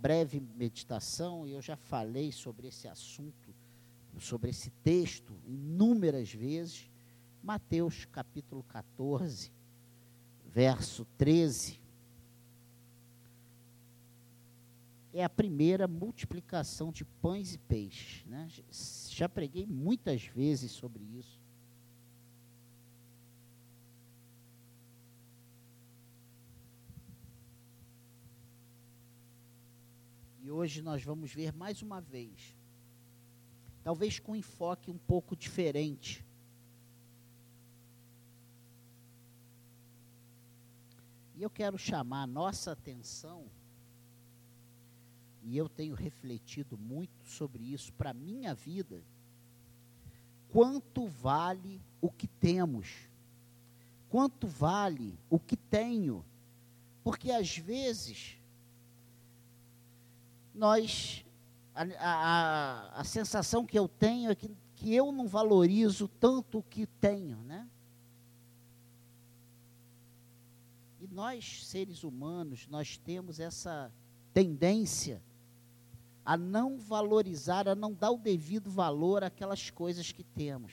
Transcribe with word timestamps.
breve 0.00 0.40
meditação, 0.40 1.46
e 1.46 1.52
eu 1.52 1.62
já 1.62 1.76
falei 1.76 2.30
sobre 2.32 2.68
esse 2.68 2.86
assunto, 2.86 3.54
sobre 4.18 4.50
esse 4.50 4.70
texto, 4.82 5.34
inúmeras 5.46 6.32
vezes. 6.32 6.90
Mateus 7.42 8.04
capítulo 8.04 8.62
14, 8.64 9.52
verso 10.46 11.04
13. 11.16 11.80
É 15.12 15.24
a 15.24 15.28
primeira 15.28 15.88
multiplicação 15.88 16.92
de 16.92 17.04
pães 17.04 17.54
e 17.54 17.58
peixes. 17.58 18.24
Né? 18.26 18.48
Já 19.08 19.28
preguei 19.28 19.66
muitas 19.66 20.24
vezes 20.24 20.70
sobre 20.72 21.02
isso. 21.02 21.37
E 30.48 30.50
hoje 30.50 30.80
nós 30.80 31.04
vamos 31.04 31.30
ver 31.30 31.52
mais 31.52 31.82
uma 31.82 32.00
vez, 32.00 32.56
talvez 33.84 34.18
com 34.18 34.32
um 34.32 34.36
enfoque 34.36 34.90
um 34.90 34.96
pouco 34.96 35.36
diferente. 35.36 36.24
E 41.36 41.42
eu 41.42 41.50
quero 41.50 41.76
chamar 41.76 42.22
a 42.22 42.26
nossa 42.26 42.72
atenção, 42.72 43.44
e 45.42 45.54
eu 45.54 45.68
tenho 45.68 45.94
refletido 45.94 46.78
muito 46.78 47.26
sobre 47.26 47.62
isso 47.62 47.92
para 47.92 48.08
a 48.08 48.14
minha 48.14 48.54
vida. 48.54 49.02
Quanto 50.48 51.06
vale 51.08 51.78
o 52.00 52.10
que 52.10 52.26
temos? 52.26 53.06
Quanto 54.08 54.46
vale 54.46 55.14
o 55.28 55.38
que 55.38 55.58
tenho? 55.58 56.24
Porque 57.04 57.30
às 57.30 57.54
vezes 57.58 58.37
nós 60.58 61.24
a, 61.74 61.84
a, 62.00 63.00
a 63.00 63.04
sensação 63.04 63.64
que 63.64 63.78
eu 63.78 63.86
tenho 63.86 64.32
é 64.32 64.34
que, 64.34 64.50
que 64.74 64.92
eu 64.92 65.12
não 65.12 65.28
valorizo 65.28 66.08
tanto 66.08 66.58
o 66.58 66.62
que 66.62 66.86
tenho, 66.86 67.36
né? 67.44 67.68
E 71.00 71.06
nós, 71.06 71.64
seres 71.66 72.02
humanos, 72.02 72.66
nós 72.68 72.96
temos 72.96 73.38
essa 73.38 73.92
tendência 74.34 75.22
a 76.24 76.36
não 76.36 76.78
valorizar, 76.78 77.68
a 77.68 77.76
não 77.76 77.94
dar 77.94 78.10
o 78.10 78.18
devido 78.18 78.68
valor 78.68 79.22
àquelas 79.22 79.70
coisas 79.70 80.10
que 80.10 80.24
temos. 80.24 80.72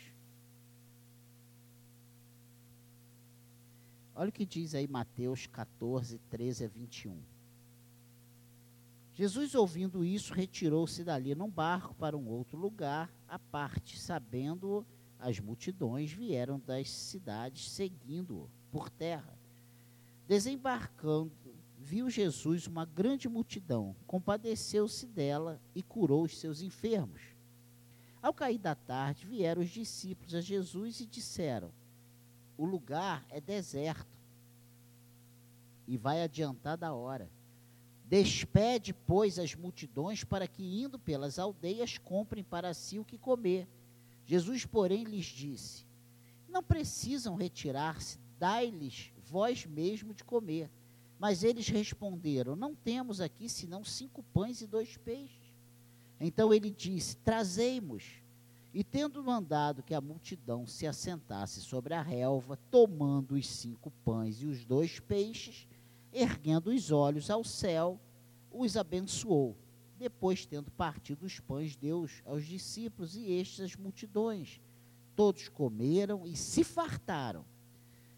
Olha 4.15 4.29
o 4.29 4.33
que 4.33 4.45
diz 4.45 4.73
aí 4.73 4.87
Mateus 4.87 5.45
14, 5.45 6.17
13 6.29 6.65
a 6.65 6.67
21. 6.67 7.34
Jesus, 9.15 9.55
ouvindo 9.55 10.03
isso, 10.03 10.33
retirou-se 10.33 11.01
dali 11.01 11.33
num 11.33 11.49
barco 11.49 11.95
para 11.95 12.17
um 12.17 12.27
outro 12.27 12.57
lugar, 12.57 13.09
à 13.29 13.39
parte, 13.39 13.97
sabendo 13.97 14.85
as 15.17 15.39
multidões 15.39 16.11
vieram 16.11 16.59
das 16.59 16.89
cidades 16.89 17.71
seguindo-o 17.71 18.49
por 18.69 18.89
terra. 18.89 19.33
Desembarcando, 20.27 21.31
viu 21.79 22.09
Jesus 22.09 22.67
uma 22.67 22.83
grande 22.83 23.29
multidão, 23.29 23.95
compadeceu-se 24.05 25.07
dela 25.07 25.61
e 25.73 25.81
curou 25.81 26.23
os 26.23 26.37
seus 26.37 26.61
enfermos. 26.61 27.21
Ao 28.21 28.33
cair 28.33 28.57
da 28.57 28.75
tarde, 28.75 29.25
vieram 29.25 29.61
os 29.61 29.69
discípulos 29.69 30.35
a 30.35 30.41
Jesus 30.41 30.99
e 30.99 31.05
disseram: 31.05 31.71
O 32.57 32.65
lugar 32.65 33.25
é 33.29 33.39
deserto 33.39 34.19
e 35.87 35.95
vai 35.95 36.21
adiantar 36.21 36.75
da 36.75 36.93
hora 36.93 37.29
Despede, 38.07 38.93
pois, 38.93 39.39
as 39.39 39.55
multidões 39.55 40.23
para 40.23 40.47
que, 40.47 40.63
indo 40.63 40.99
pelas 40.99 41.39
aldeias, 41.39 41.97
comprem 41.97 42.43
para 42.43 42.73
si 42.73 42.99
o 42.99 43.05
que 43.05 43.17
comer. 43.17 43.67
Jesus, 44.25 44.65
porém, 44.65 45.03
lhes 45.03 45.25
disse: 45.25 45.85
Não 46.47 46.61
precisam 46.61 47.35
retirar-se, 47.35 48.19
dai-lhes 48.39 49.11
vós 49.25 49.65
mesmo 49.65 50.13
de 50.13 50.23
comer. 50.23 50.69
Mas 51.19 51.43
eles 51.43 51.67
responderam: 51.67 52.55
Não 52.55 52.75
temos 52.75 53.21
aqui 53.21 53.49
senão 53.49 53.83
cinco 53.83 54.23
pães 54.33 54.61
e 54.61 54.67
dois 54.67 54.97
peixes. 54.97 55.53
Então 56.19 56.53
ele 56.53 56.69
disse: 56.69 57.17
Trazei-mos. 57.17 58.21
E 58.73 58.83
tendo 58.83 59.23
mandado 59.23 59.81
que 59.81 59.93
a 59.93 60.01
multidão 60.01 60.67
se 60.67 60.85
assentasse 60.85 61.61
sobre 61.61 61.93
a 61.93 62.01
relva, 62.01 62.59
tomando 62.69 63.35
os 63.35 63.47
cinco 63.47 63.89
pães 64.03 64.41
e 64.41 64.45
os 64.45 64.65
dois 64.65 64.99
peixes, 64.99 65.65
erguendo 66.15 66.67
os 66.67 66.91
olhos 66.91 67.29
ao 67.29 67.43
céu, 67.43 67.99
os 68.49 68.77
abençoou. 68.77 69.57
Depois, 69.97 70.45
tendo 70.45 70.71
partido 70.71 71.25
os 71.25 71.39
pães, 71.39 71.75
deu 71.75 72.07
aos 72.25 72.45
discípulos 72.45 73.15
e 73.15 73.31
estes 73.31 73.59
as 73.59 73.75
multidões. 73.75 74.61
Todos 75.15 75.49
comeram 75.49 76.25
e 76.25 76.35
se 76.35 76.63
fartaram. 76.63 77.45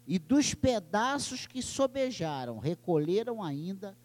E 0.06 0.18
dos 0.18 0.54
pedaços 0.54 1.46
que 1.46 1.60
sobejaram, 1.60 2.58
recolheram 2.58 3.42
ainda 3.42 3.96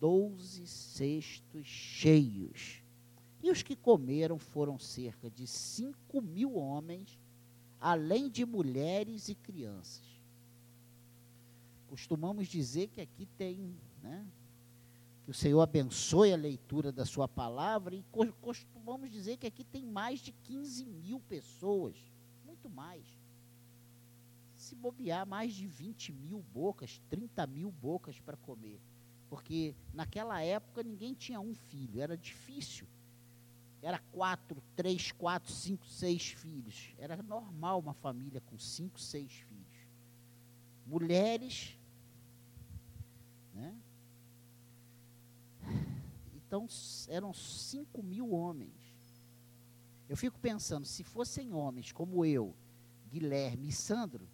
doze 0.00 0.66
cestos 0.66 1.66
cheios. 1.66 2.82
E 3.42 3.50
os 3.50 3.62
que 3.62 3.76
comeram 3.76 4.38
foram 4.38 4.78
cerca 4.78 5.30
de 5.30 5.46
cinco 5.46 6.20
mil 6.20 6.56
homens, 6.56 7.18
além 7.80 8.28
de 8.28 8.44
mulheres 8.44 9.28
e 9.28 9.34
crianças 9.34 10.15
costumamos 11.96 12.46
dizer 12.46 12.88
que 12.88 13.00
aqui 13.00 13.24
tem, 13.38 13.74
né, 14.02 14.26
que 15.24 15.30
o 15.30 15.34
Senhor 15.34 15.62
abençoe 15.62 16.30
a 16.30 16.36
leitura 16.36 16.92
da 16.92 17.06
sua 17.06 17.26
palavra 17.26 17.94
e 17.94 18.04
costumamos 18.42 19.10
dizer 19.10 19.38
que 19.38 19.46
aqui 19.46 19.64
tem 19.64 19.86
mais 19.86 20.20
de 20.20 20.30
15 20.30 20.84
mil 20.84 21.18
pessoas, 21.20 21.96
muito 22.44 22.68
mais. 22.68 23.02
Se 24.58 24.74
bobear, 24.74 25.26
mais 25.26 25.54
de 25.54 25.66
20 25.66 26.12
mil 26.12 26.44
bocas, 26.52 27.00
30 27.08 27.46
mil 27.46 27.70
bocas 27.70 28.20
para 28.20 28.36
comer. 28.36 28.78
Porque 29.30 29.74
naquela 29.94 30.42
época 30.42 30.82
ninguém 30.82 31.14
tinha 31.14 31.40
um 31.40 31.54
filho, 31.54 32.00
era 32.00 32.16
difícil. 32.16 32.86
Era 33.80 33.98
quatro, 34.12 34.62
três, 34.76 35.12
quatro, 35.12 35.50
cinco, 35.50 35.86
seis 35.86 36.28
filhos. 36.28 36.90
Era 36.98 37.22
normal 37.22 37.80
uma 37.80 37.94
família 37.94 38.42
com 38.42 38.58
cinco, 38.58 39.00
seis 39.00 39.32
filhos 39.32 39.56
mulheres, 40.86 41.76
né? 43.56 43.74
Então 46.34 46.66
eram 47.08 47.32
5 47.32 48.02
mil 48.02 48.30
homens. 48.30 48.72
Eu 50.08 50.16
fico 50.16 50.38
pensando, 50.38 50.86
se 50.86 51.02
fossem 51.02 51.52
homens 51.52 51.90
como 51.90 52.24
eu, 52.24 52.54
Guilherme 53.10 53.68
e 53.68 53.72
Sandro, 53.72 54.28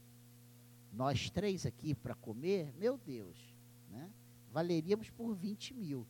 nós 0.92 1.30
três 1.30 1.64
aqui 1.64 1.94
para 1.94 2.14
comer, 2.14 2.70
meu 2.74 2.98
Deus, 2.98 3.38
né? 3.88 4.10
valeríamos 4.50 5.08
por 5.08 5.34
20 5.34 5.72
mil. 5.72 6.06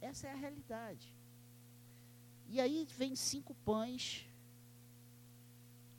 Essa 0.00 0.26
é 0.26 0.32
a 0.32 0.36
realidade. 0.36 1.14
E 2.48 2.60
aí 2.60 2.86
vem 2.96 3.16
cinco 3.16 3.54
pães 3.64 4.28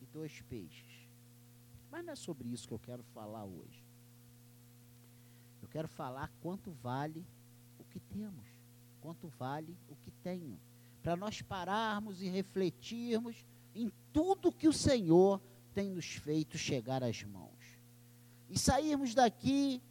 e 0.02 0.06
dois 0.08 0.42
peixes. 0.44 1.08
Mas 1.90 2.06
não 2.06 2.14
é 2.14 2.16
sobre 2.16 2.48
isso 2.50 2.68
que 2.68 2.74
eu 2.74 2.80
quero 2.80 3.04
falar 3.04 3.46
hoje. 3.46 3.81
Quero 5.72 5.88
falar 5.88 6.32
quanto 6.42 6.72
vale 6.72 7.26
o 7.80 7.84
que 7.86 8.00
temos, 8.00 8.46
quanto 9.00 9.28
vale 9.28 9.78
o 9.90 9.96
que 9.96 10.12
tenho. 10.24 10.60
Para 11.02 11.16
nós 11.16 11.42
pararmos 11.42 12.22
e 12.22 12.28
refletirmos 12.28 13.46
em 13.74 13.92
tudo 14.12 14.52
que 14.52 14.68
o 14.68 14.74
Senhor 14.74 15.42
tem 15.74 15.90
nos 15.90 16.06
feito 16.06 16.58
chegar 16.58 17.04
às 17.04 17.24
mãos. 17.24 17.80
E 18.50 18.60
sairmos 18.60 19.16
daqui 19.16 19.82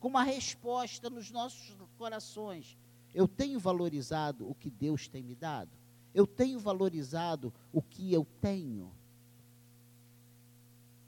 com 0.00 0.08
uma 0.08 0.22
resposta 0.22 1.08
nos 1.08 1.30
nossos 1.30 1.76
corações. 1.96 2.76
Eu 3.14 3.28
tenho 3.28 3.60
valorizado 3.60 4.48
o 4.48 4.54
que 4.54 4.70
Deus 4.70 5.06
tem 5.06 5.22
me 5.22 5.34
dado? 5.34 5.70
Eu 6.14 6.26
tenho 6.26 6.58
valorizado 6.58 7.52
o 7.72 7.80
que 7.80 8.12
eu 8.12 8.26
tenho? 8.40 8.92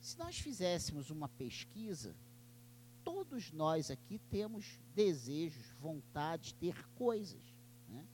Se 0.01 0.19
nós 0.19 0.39
fizéssemos 0.39 1.11
uma 1.11 1.29
pesquisa, 1.29 2.15
todos 3.07 3.53
nós 3.53 3.89
aqui 3.89 4.19
temos 4.19 4.81
desejos, 4.93 5.71
vontade 5.79 6.47
de 6.47 6.55
ter 6.55 6.89
coisas. 6.97 7.41
Né? 7.89 8.05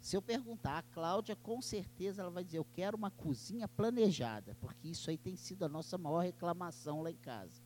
Se 0.00 0.16
eu 0.16 0.22
perguntar 0.22 0.78
a 0.78 0.82
Cláudia, 0.82 1.34
com 1.34 1.60
certeza 1.60 2.22
ela 2.22 2.30
vai 2.30 2.44
dizer: 2.44 2.58
Eu 2.58 2.66
quero 2.72 2.96
uma 2.96 3.10
cozinha 3.10 3.66
planejada, 3.66 4.56
porque 4.60 4.86
isso 4.86 5.10
aí 5.10 5.18
tem 5.18 5.34
sido 5.34 5.64
a 5.64 5.68
nossa 5.68 5.98
maior 5.98 6.20
reclamação 6.20 7.02
lá 7.02 7.10
em 7.10 7.16
casa. 7.16 7.60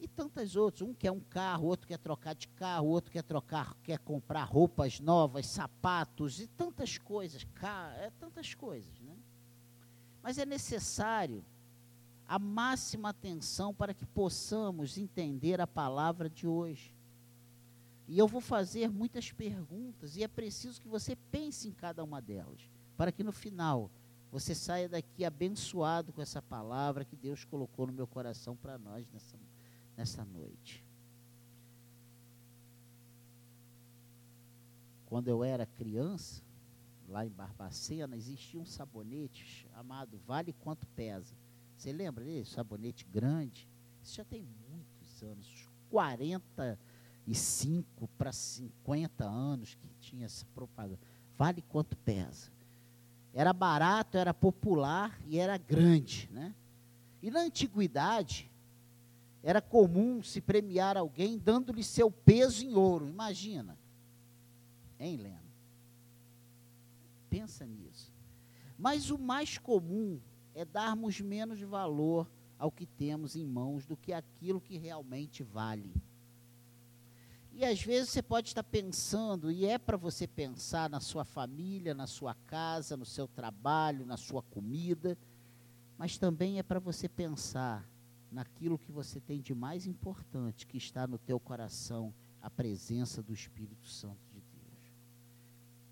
E 0.00 0.08
tantas 0.08 0.56
outras. 0.56 0.80
Um 0.80 0.94
quer 0.94 1.10
um 1.10 1.20
carro, 1.20 1.66
outro 1.66 1.86
quer 1.86 1.98
trocar 1.98 2.34
de 2.34 2.48
carro, 2.48 2.86
outro 2.86 3.12
quer 3.12 3.24
trocar, 3.24 3.74
quer 3.82 3.98
comprar 3.98 4.44
roupas 4.44 4.98
novas, 4.98 5.46
sapatos 5.46 6.40
e 6.40 6.46
tantas 6.46 6.96
coisas. 6.96 7.46
É 7.98 8.10
tantas 8.18 8.54
coisas, 8.54 8.98
né? 9.00 9.14
Mas 10.22 10.38
é 10.38 10.46
necessário 10.46 11.44
a 12.28 12.38
máxima 12.38 13.08
atenção 13.08 13.72
para 13.72 13.94
que 13.94 14.04
possamos 14.04 14.98
entender 14.98 15.60
a 15.62 15.66
palavra 15.66 16.28
de 16.28 16.46
hoje. 16.46 16.94
E 18.06 18.18
eu 18.18 18.28
vou 18.28 18.40
fazer 18.40 18.90
muitas 18.90 19.32
perguntas, 19.32 20.14
e 20.14 20.22
é 20.22 20.28
preciso 20.28 20.80
que 20.80 20.88
você 20.88 21.16
pense 21.16 21.66
em 21.66 21.72
cada 21.72 22.04
uma 22.04 22.20
delas, 22.20 22.60
para 22.96 23.10
que 23.10 23.24
no 23.24 23.32
final 23.32 23.90
você 24.30 24.54
saia 24.54 24.88
daqui 24.88 25.24
abençoado 25.24 26.12
com 26.12 26.20
essa 26.20 26.42
palavra 26.42 27.04
que 27.04 27.16
Deus 27.16 27.44
colocou 27.46 27.86
no 27.86 27.92
meu 27.92 28.06
coração 28.06 28.54
para 28.54 28.76
nós 28.76 29.08
nessa, 29.10 29.38
nessa 29.96 30.24
noite. 30.24 30.84
Quando 35.06 35.28
eu 35.28 35.42
era 35.42 35.64
criança, 35.64 36.42
lá 37.08 37.24
em 37.24 37.30
Barbacena, 37.30 38.14
existia 38.14 38.60
um 38.60 38.66
sabonete 38.66 39.46
chamado 39.46 40.18
Vale 40.26 40.52
Quanto 40.52 40.86
Pesa. 40.88 41.34
Você 41.78 41.92
lembra 41.92 42.24
dele? 42.24 42.44
Sabonete 42.44 43.04
grande. 43.04 43.68
Isso 44.02 44.16
já 44.16 44.24
tem 44.24 44.44
muitos 44.68 45.22
anos, 45.22 45.68
45 45.90 48.08
para 48.18 48.32
50 48.32 49.24
anos 49.24 49.76
que 49.76 49.88
tinha 50.00 50.26
essa 50.26 50.44
propaganda. 50.46 50.98
Vale 51.36 51.62
quanto 51.62 51.96
pesa. 51.98 52.50
Era 53.32 53.52
barato, 53.52 54.18
era 54.18 54.34
popular 54.34 55.16
e 55.24 55.38
era 55.38 55.56
grande. 55.56 56.28
Né? 56.32 56.52
E 57.22 57.30
na 57.30 57.42
antiguidade, 57.42 58.50
era 59.40 59.62
comum 59.62 60.20
se 60.20 60.40
premiar 60.40 60.96
alguém 60.96 61.38
dando-lhe 61.38 61.84
seu 61.84 62.10
peso 62.10 62.64
em 62.64 62.74
ouro. 62.74 63.08
Imagina. 63.08 63.78
Hein, 64.98 65.18
Lena? 65.18 65.44
Pensa 67.30 67.64
nisso. 67.64 68.12
Mas 68.76 69.10
o 69.10 69.18
mais 69.18 69.58
comum 69.58 70.20
é 70.58 70.64
darmos 70.64 71.20
menos 71.20 71.60
valor 71.60 72.28
ao 72.58 72.72
que 72.72 72.84
temos 72.84 73.36
em 73.36 73.46
mãos 73.46 73.86
do 73.86 73.96
que 73.96 74.12
aquilo 74.12 74.60
que 74.60 74.76
realmente 74.76 75.44
vale. 75.44 75.94
E 77.52 77.64
às 77.64 77.80
vezes 77.80 78.10
você 78.10 78.20
pode 78.20 78.48
estar 78.48 78.64
pensando, 78.64 79.52
e 79.52 79.64
é 79.64 79.78
para 79.78 79.96
você 79.96 80.26
pensar 80.26 80.90
na 80.90 80.98
sua 80.98 81.24
família, 81.24 81.94
na 81.94 82.08
sua 82.08 82.34
casa, 82.34 82.96
no 82.96 83.04
seu 83.04 83.28
trabalho, 83.28 84.04
na 84.04 84.16
sua 84.16 84.42
comida, 84.42 85.16
mas 85.96 86.18
também 86.18 86.58
é 86.58 86.62
para 86.64 86.80
você 86.80 87.08
pensar 87.08 87.88
naquilo 88.30 88.78
que 88.78 88.90
você 88.90 89.20
tem 89.20 89.40
de 89.40 89.54
mais 89.54 89.86
importante, 89.86 90.66
que 90.66 90.76
está 90.76 91.06
no 91.06 91.18
teu 91.18 91.38
coração, 91.38 92.12
a 92.42 92.50
presença 92.50 93.22
do 93.22 93.32
Espírito 93.32 93.86
Santo. 93.86 94.27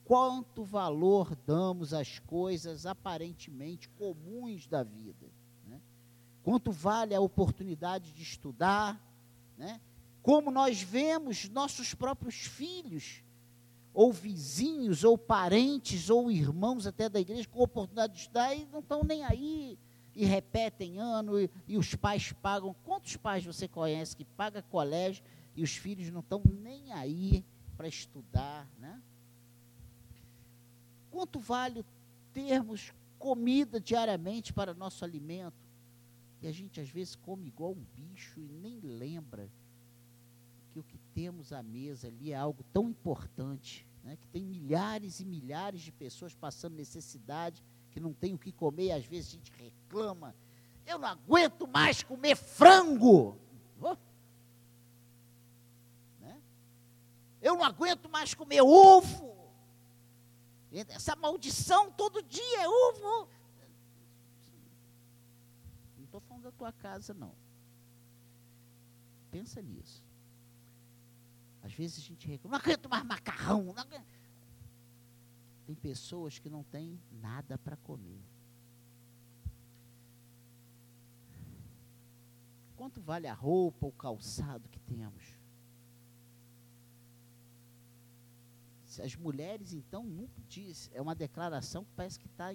Quanto 0.07 0.65
valor 0.65 1.37
damos 1.47 1.93
às 1.93 2.19
coisas 2.21 2.87
aparentemente 2.87 3.89
comuns 3.91 4.67
da 4.67 4.83
vida? 4.83 5.27
quanto 6.47 6.71
vale 6.71 7.13
a 7.13 7.21
oportunidade 7.21 8.13
de 8.13 8.23
estudar, 8.23 9.05
né? 9.59 9.81
como 10.23 10.49
nós 10.49 10.81
vemos 10.81 11.49
nossos 11.49 11.93
próprios 11.93 12.37
filhos, 12.37 13.25
ou 13.93 14.13
vizinhos, 14.13 15.03
ou 15.03 15.19
parentes, 15.19 16.09
ou 16.09 16.31
irmãos 16.31 16.87
até 16.87 17.09
da 17.09 17.19
igreja, 17.19 17.49
com 17.49 17.59
oportunidade 17.59 18.13
de 18.13 18.21
estudar 18.21 18.55
e 18.55 18.65
não 18.67 18.79
estão 18.79 19.03
nem 19.03 19.25
aí, 19.25 19.77
e 20.15 20.25
repetem 20.25 21.01
ano, 21.01 21.41
e, 21.41 21.51
e 21.67 21.77
os 21.77 21.97
pais 21.97 22.31
pagam. 22.31 22.77
Quantos 22.85 23.17
pais 23.17 23.45
você 23.45 23.67
conhece 23.67 24.15
que 24.15 24.25
paga 24.25 24.63
colégio 24.63 25.25
e 25.57 25.65
os 25.65 25.73
filhos 25.73 26.13
não 26.13 26.21
estão 26.21 26.41
nem 26.63 26.93
aí 26.93 27.45
para 27.77 27.89
estudar, 27.89 28.69
né? 28.79 29.03
Quanto 31.17 31.41
vale 31.41 31.83
termos 32.31 32.93
comida 33.19 33.81
diariamente 33.81 34.53
para 34.53 34.75
nosso 34.75 35.03
alimento? 35.03 35.57
E 36.43 36.47
a 36.47 36.53
gente 36.53 36.79
às 36.79 36.91
vezes 36.91 37.17
come 37.17 37.47
igual 37.47 37.71
um 37.71 37.87
bicho 37.95 38.39
e 38.39 38.47
nem 38.47 38.79
lembra 38.81 39.51
que 40.71 40.79
o 40.79 40.83
que 40.83 40.99
temos 41.15 41.55
à 41.55 41.63
mesa 41.63 42.09
ali 42.09 42.33
é 42.33 42.37
algo 42.37 42.63
tão 42.71 42.91
importante, 42.91 43.87
né? 44.05 44.19
que 44.21 44.29
tem 44.29 44.45
milhares 44.45 45.19
e 45.19 45.25
milhares 45.25 45.81
de 45.81 45.91
pessoas 45.91 46.35
passando 46.35 46.77
necessidade, 46.77 47.65
que 47.93 47.99
não 47.99 48.13
tem 48.13 48.35
o 48.35 48.39
que 48.39 48.53
comer, 48.53 48.89
e 48.89 48.93
às 48.93 49.07
vezes 49.07 49.31
a 49.31 49.37
gente 49.37 49.53
reclama. 49.53 50.35
Eu 50.85 50.99
não 50.99 51.09
aguento 51.09 51.67
mais 51.67 52.03
comer 52.03 52.37
frango. 52.37 53.39
Né? 56.21 56.39
Eu 57.41 57.57
não 57.57 57.65
aguento 57.65 58.07
mais 58.07 58.35
comer 58.35 58.61
ovo. 58.61 59.36
Essa 60.89 61.17
maldição 61.17 61.91
todo 61.93 62.23
dia 62.23 62.63
é 62.63 62.69
ovo 62.69 63.29
estou 66.17 66.21
falando 66.21 66.45
da 66.45 66.53
tua 66.53 66.73
casa, 66.73 67.13
não. 67.13 67.35
Pensa 69.31 69.61
nisso. 69.61 70.03
Às 71.63 71.73
vezes 71.73 71.99
a 71.99 72.01
gente 72.01 72.27
reclama, 72.27 72.57
não 72.57 72.65
aguento 72.65 72.89
mais 72.89 73.05
macarrão. 73.05 73.75
Tem 75.67 75.75
pessoas 75.75 76.39
que 76.39 76.49
não 76.49 76.63
têm 76.63 76.99
nada 77.11 77.59
para 77.59 77.77
comer. 77.77 78.23
Quanto 82.77 83.01
vale 83.01 83.27
a 83.27 83.35
roupa, 83.35 83.87
o 83.87 83.93
calçado 83.93 84.69
que 84.69 84.79
temos? 84.79 85.25
As 89.01 89.15
mulheres, 89.17 89.73
então, 89.73 90.05
nunca 90.05 90.41
diz, 90.49 90.91
é 90.93 91.01
uma 91.01 91.15
declaração 91.15 91.85
que 91.85 91.91
parece 91.97 92.19
que 92.19 92.27
está 92.27 92.53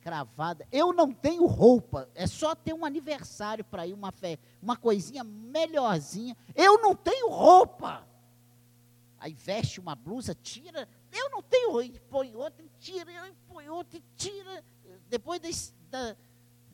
cravada. 0.00 0.66
Eu 0.72 0.92
não 0.92 1.12
tenho 1.12 1.46
roupa, 1.46 2.08
é 2.14 2.26
só 2.26 2.54
ter 2.54 2.72
um 2.72 2.84
aniversário 2.84 3.64
para 3.64 3.86
ir, 3.86 3.92
uma 3.92 4.10
fé, 4.10 4.38
uma 4.60 4.76
coisinha 4.76 5.22
melhorzinha. 5.22 6.36
Eu 6.54 6.80
não 6.80 6.94
tenho 6.94 7.28
roupa. 7.28 8.06
Aí 9.18 9.34
veste 9.34 9.78
uma 9.78 9.94
blusa, 9.94 10.34
tira. 10.34 10.88
Eu 11.12 11.30
não 11.30 11.42
tenho 11.42 11.72
roupa, 11.72 12.00
põe 12.08 12.34
outra, 12.34 12.64
tira, 12.78 13.34
põe 13.46 13.68
outra 13.68 14.00
tira. 14.16 14.64
Depois 15.08 15.40
de, 15.40 15.50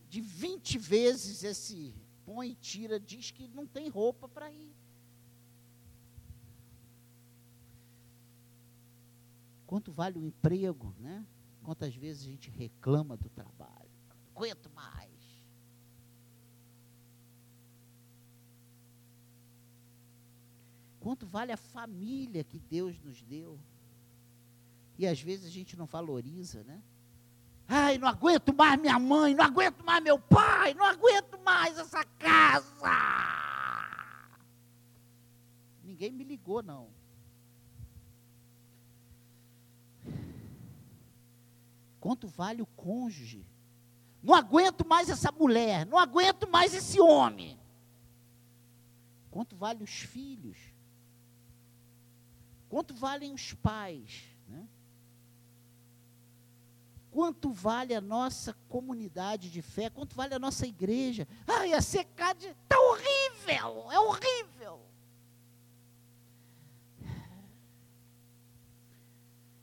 de 0.09 0.21
20 0.21 0.79
vezes 0.79 1.43
esse 1.43 1.93
põe 2.25 2.51
e 2.51 2.55
tira, 2.55 2.99
diz 2.99 3.31
que 3.31 3.49
não 3.49 3.67
tem 3.67 3.89
roupa 3.89 4.29
para 4.29 4.51
ir. 4.51 4.75
Quanto 9.67 9.91
vale 9.93 10.19
o 10.19 10.25
emprego, 10.25 10.95
né? 10.99 11.27
Quantas 11.63 11.95
vezes 11.95 12.23
a 12.23 12.31
gente 12.31 12.51
reclama 12.51 13.17
do 13.17 13.29
trabalho? 13.29 13.91
Não 14.09 14.17
aguento 14.37 14.71
mais. 14.71 15.11
Quanto 21.01 21.27
vale 21.27 21.53
a 21.53 21.57
família 21.57 22.45
que 22.45 22.59
Deus 22.59 22.99
nos 23.01 23.23
deu? 23.23 23.59
E 24.99 25.07
às 25.07 25.21
vezes 25.21 25.47
a 25.47 25.51
gente 25.51 25.77
não 25.77 25.87
valoriza, 25.87 26.63
né? 26.65 26.83
Ai, 27.69 27.99
não 27.99 28.07
aguento 28.07 28.55
mais 28.55 28.81
minha 28.81 28.99
mãe, 28.99 29.35
não 29.35 29.45
aguento 29.45 29.85
mais 29.85 30.03
meu 30.03 30.19
pai, 30.19 30.73
não 30.75 30.85
aguento 30.85 31.39
mais 31.45 31.77
essa 31.77 32.05
casa. 32.05 32.91
Ninguém 35.83 36.13
me 36.13 36.23
ligou, 36.23 36.63
não. 36.63 36.96
Quanto 42.07 42.29
vale 42.29 42.63
o 42.63 42.67
cônjuge? 42.67 43.45
Não 44.23 44.33
aguento 44.33 44.87
mais 44.87 45.11
essa 45.11 45.33
mulher, 45.33 45.85
não 45.85 45.99
aguento 45.99 46.49
mais 46.49 46.73
esse 46.73 47.01
homem. 47.01 47.59
Quanto 49.29 49.57
vale 49.57 49.83
os 49.83 49.91
filhos? 49.91 50.57
Quanto 52.69 52.95
valem 52.95 53.35
os 53.35 53.55
pais? 53.55 54.23
Né? 54.47 54.69
Quanto 57.11 57.51
vale 57.51 57.93
a 57.93 58.01
nossa 58.01 58.55
comunidade 58.69 59.51
de 59.51 59.61
fé? 59.61 59.91
Quanto 59.91 60.15
vale 60.15 60.33
a 60.33 60.39
nossa 60.39 60.65
igreja? 60.65 61.27
Ai, 61.45 61.73
a 61.73 61.83
secade 61.83 62.47
está 62.47 62.79
horrível, 62.79 63.91
é 63.91 63.99
horrível. 63.99 64.86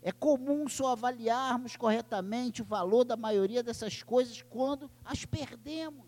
É 0.06 0.12
comum 0.12 0.68
só 0.68 0.92
avaliarmos 0.92 1.78
corretamente 1.78 2.62
o 2.62 2.66
valor 2.66 3.06
da 3.06 3.16
maioria 3.16 3.64
dessas 3.64 4.04
coisas 4.04 4.42
quando 4.42 4.92
as 5.06 5.24
perdemos. 5.24 6.06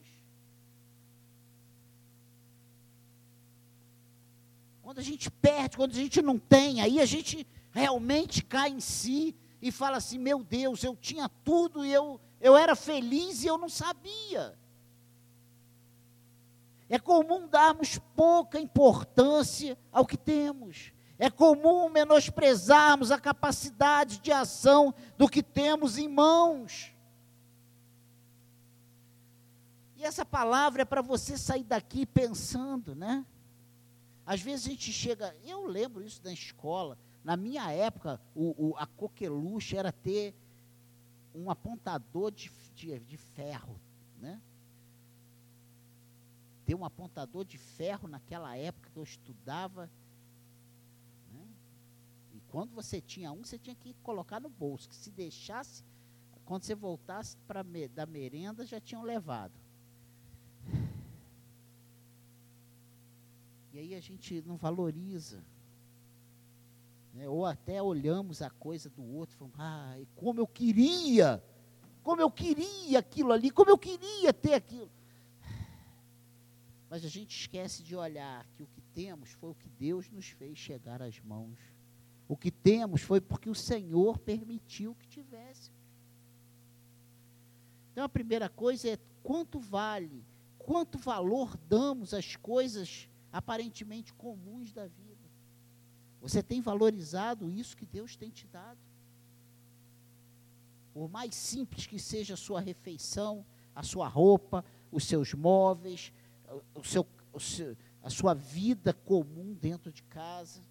Quando 4.82 5.00
a 5.00 5.02
gente 5.02 5.32
perde, 5.32 5.78
quando 5.78 5.92
a 5.92 5.96
gente 5.96 6.22
não 6.22 6.38
tem, 6.38 6.82
aí 6.82 7.00
a 7.00 7.06
gente 7.06 7.48
realmente 7.72 8.44
cai 8.44 8.70
em 8.70 8.82
si 8.82 9.34
e 9.62 9.72
fala 9.72 9.96
assim: 9.96 10.20
meu 10.20 10.44
Deus, 10.44 10.84
eu 10.84 10.94
tinha 10.94 11.30
tudo 11.30 11.86
e 11.86 11.92
eu, 11.92 12.20
eu 12.42 12.58
era 12.58 12.76
feliz 12.76 13.46
e 13.46 13.48
eu 13.48 13.58
não 13.58 13.70
sabia. 13.70 14.60
É 16.90 17.00
comum 17.00 17.48
darmos 17.48 17.98
pouca 18.14 18.60
importância 18.60 19.78
ao 19.90 20.06
que 20.06 20.18
temos. 20.18 20.92
É 21.18 21.30
comum 21.30 21.90
menosprezarmos 21.90 23.12
a 23.12 23.20
capacidade 23.20 24.20
de 24.20 24.32
ação 24.32 24.94
do 25.18 25.30
que 25.30 25.42
temos 25.42 25.98
em 25.98 26.08
mãos. 26.08 26.92
E 29.96 30.04
essa 30.04 30.26
palavra 30.26 30.82
é 30.82 30.86
para 30.86 31.02
você 31.02 31.38
sair 31.38 31.64
daqui 31.64 32.06
pensando, 32.06 32.94
né? 32.94 33.26
Às 34.26 34.42
vezes 34.42 34.66
a 34.66 34.70
gente 34.70 34.92
chega, 34.92 35.36
eu 35.46 35.66
lembro 35.66 36.04
isso 36.04 36.22
da 36.22 36.34
escola, 36.34 36.98
na 37.24 37.38
minha 37.38 37.72
época, 37.72 38.22
o, 38.36 38.70
o, 38.70 38.78
a 38.78 38.86
coqueluche 38.86 39.78
era 39.78 39.92
ter 39.92 40.36
um 41.34 41.50
apontador 41.50 42.32
de, 42.32 42.52
de, 42.76 43.00
de 43.00 43.18
ferro, 43.18 43.80
né? 44.20 44.40
Ter 46.66 46.76
um 46.76 46.86
apontador 46.86 47.44
de 47.44 47.58
ferro 47.58 48.08
naquela 48.08 48.56
época 48.56 48.90
que 48.92 48.98
eu 48.98 49.04
estudava. 49.04 49.90
Quando 52.56 52.74
você 52.74 53.02
tinha 53.02 53.34
um, 53.34 53.44
você 53.44 53.60
tinha 53.60 53.76
que 53.76 53.94
colocar 53.96 54.40
no 54.40 54.48
bolso, 54.48 54.88
que 54.88 54.96
se 54.96 55.12
deixasse, 55.12 55.84
quando 56.46 56.64
você 56.64 56.74
voltasse 56.74 57.36
para 57.46 57.62
da 57.94 58.06
merenda, 58.06 58.66
já 58.66 58.80
tinham 58.80 59.04
levado. 59.04 59.52
E 63.74 63.80
aí 63.80 63.94
a 63.94 64.00
gente 64.00 64.42
não 64.44 64.56
valoriza. 64.56 65.44
Né? 67.14 67.28
Ou 67.28 67.46
até 67.46 67.84
olhamos 67.84 68.42
a 68.42 68.50
coisa 68.50 68.90
do 68.90 69.04
outro 69.04 69.36
e 69.36 69.38
falamos, 69.38 69.60
ah, 69.60 69.98
como 70.16 70.40
eu 70.40 70.48
queria, 70.48 71.44
como 72.04 72.22
eu 72.22 72.32
queria 72.32 73.00
aquilo 73.00 73.34
ali, 73.34 73.52
como 73.52 73.70
eu 73.70 73.78
queria 73.78 74.32
ter 74.32 74.54
aquilo. 74.54 74.90
Mas 76.90 77.04
a 77.04 77.10
gente 77.10 77.38
esquece 77.38 77.84
de 77.84 77.98
olhar 77.98 78.48
que 78.56 78.64
o 78.64 78.68
que 78.68 78.80
temos 78.94 79.32
foi 79.32 79.50
o 79.50 79.56
que 79.56 79.68
Deus 79.68 80.10
nos 80.10 80.30
fez 80.30 80.58
chegar 80.58 81.02
às 81.02 81.20
mãos. 81.20 81.75
O 82.28 82.36
que 82.36 82.52
temos 82.52 83.02
foi 83.02 83.22
porque 83.22 83.50
o 83.50 83.56
Senhor 83.56 84.18
permitiu 84.18 84.96
que 84.96 85.08
tivesse. 85.08 85.72
Então 87.92 88.04
a 88.04 88.10
primeira 88.10 88.50
coisa 88.50 88.90
é 88.90 89.00
quanto 89.24 89.60
vale, 89.60 90.26
quanto 90.58 90.98
valor 90.98 91.56
damos 91.70 92.14
às 92.14 92.36
coisas 92.36 93.08
aparentemente 93.32 94.14
comuns 94.14 94.74
da 94.74 94.88
vida. 94.88 95.16
Você 96.22 96.42
tem 96.42 96.60
valorizado 96.60 97.52
isso 97.52 97.78
que 97.78 97.86
Deus 97.86 98.16
tem 98.16 98.32
te 98.32 98.48
dado? 98.48 98.80
Por 100.94 101.10
mais 101.10 101.36
simples 101.36 101.86
que 101.86 102.00
seja 102.00 102.34
a 102.34 102.38
sua 102.38 102.60
refeição, 102.60 103.46
a 103.76 103.84
sua 103.84 104.08
roupa, 104.08 104.66
os 104.92 105.04
seus 105.04 105.34
móveis, 105.34 106.12
o 106.74 106.84
seu, 106.84 107.06
o 107.32 107.40
seu, 107.40 107.78
a 108.02 108.10
sua 108.10 108.34
vida 108.34 108.94
comum 108.94 109.54
dentro 109.54 109.92
de 109.92 110.02
casa. 110.04 110.62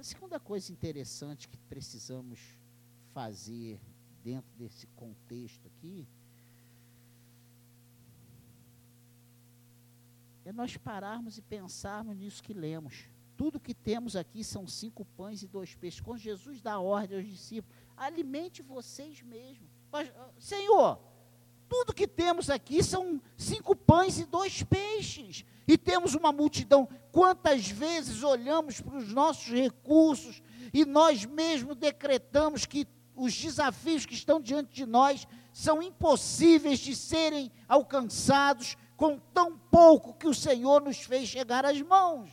A 0.00 0.02
segunda 0.02 0.40
coisa 0.40 0.72
interessante 0.72 1.46
que 1.46 1.58
precisamos 1.68 2.40
fazer 3.12 3.78
dentro 4.24 4.50
desse 4.56 4.86
contexto 4.96 5.66
aqui 5.66 6.08
é 10.42 10.52
nós 10.54 10.74
pararmos 10.78 11.36
e 11.36 11.42
pensarmos 11.42 12.16
nisso 12.16 12.42
que 12.42 12.54
lemos. 12.54 13.10
Tudo 13.36 13.60
que 13.60 13.74
temos 13.74 14.16
aqui 14.16 14.42
são 14.42 14.66
cinco 14.66 15.04
pães 15.04 15.42
e 15.42 15.46
dois 15.46 15.74
peixes. 15.74 16.00
Quando 16.00 16.18
Jesus 16.18 16.62
dá 16.62 16.80
ordem 16.80 17.18
aos 17.18 17.28
discípulos, 17.28 17.76
alimente 17.94 18.62
vocês 18.62 19.20
mesmos. 19.20 19.68
Mas, 19.92 20.08
ah, 20.16 20.30
Senhor, 20.38 20.98
tudo 21.68 21.92
que 21.92 22.08
temos 22.08 22.48
aqui 22.48 22.82
são 22.82 23.20
cinco 23.36 23.76
pães 23.76 24.18
e 24.18 24.24
dois 24.24 24.62
peixes. 24.62 25.44
E 25.70 25.78
temos 25.78 26.16
uma 26.16 26.32
multidão. 26.32 26.88
Quantas 27.12 27.68
vezes 27.68 28.24
olhamos 28.24 28.80
para 28.80 28.96
os 28.96 29.12
nossos 29.12 29.46
recursos 29.46 30.42
e 30.74 30.84
nós 30.84 31.24
mesmos 31.24 31.76
decretamos 31.76 32.66
que 32.66 32.88
os 33.14 33.32
desafios 33.36 34.04
que 34.04 34.14
estão 34.14 34.40
diante 34.40 34.74
de 34.74 34.84
nós 34.84 35.28
são 35.52 35.80
impossíveis 35.80 36.80
de 36.80 36.96
serem 36.96 37.52
alcançados 37.68 38.76
com 38.96 39.16
tão 39.32 39.56
pouco 39.56 40.14
que 40.14 40.26
o 40.26 40.34
Senhor 40.34 40.82
nos 40.82 41.02
fez 41.04 41.28
chegar 41.28 41.64
às 41.64 41.80
mãos. 41.80 42.28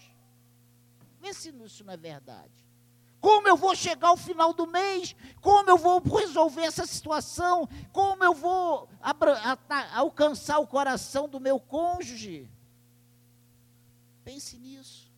Vê 1.22 1.32
se 1.32 1.54
isso 1.64 1.84
não 1.84 1.94
é 1.94 1.98
verdade. 1.98 2.68
Como 3.22 3.48
eu 3.48 3.56
vou 3.56 3.76
chegar 3.76 4.08
ao 4.08 4.18
final 4.18 4.52
do 4.52 4.66
mês? 4.66 5.16
Como 5.42 5.70
eu 5.70 5.78
vou 5.78 6.00
resolver 6.00 6.64
essa 6.64 6.88
situação? 6.88 7.70
Como 7.94 8.24
eu 8.24 8.34
vou 8.34 8.90
alcançar 9.94 10.58
o 10.58 10.66
coração 10.66 11.30
do 11.30 11.40
meu 11.40 11.60
cônjuge? 11.60 12.50
Pense 14.28 14.58
nisso. 14.58 15.10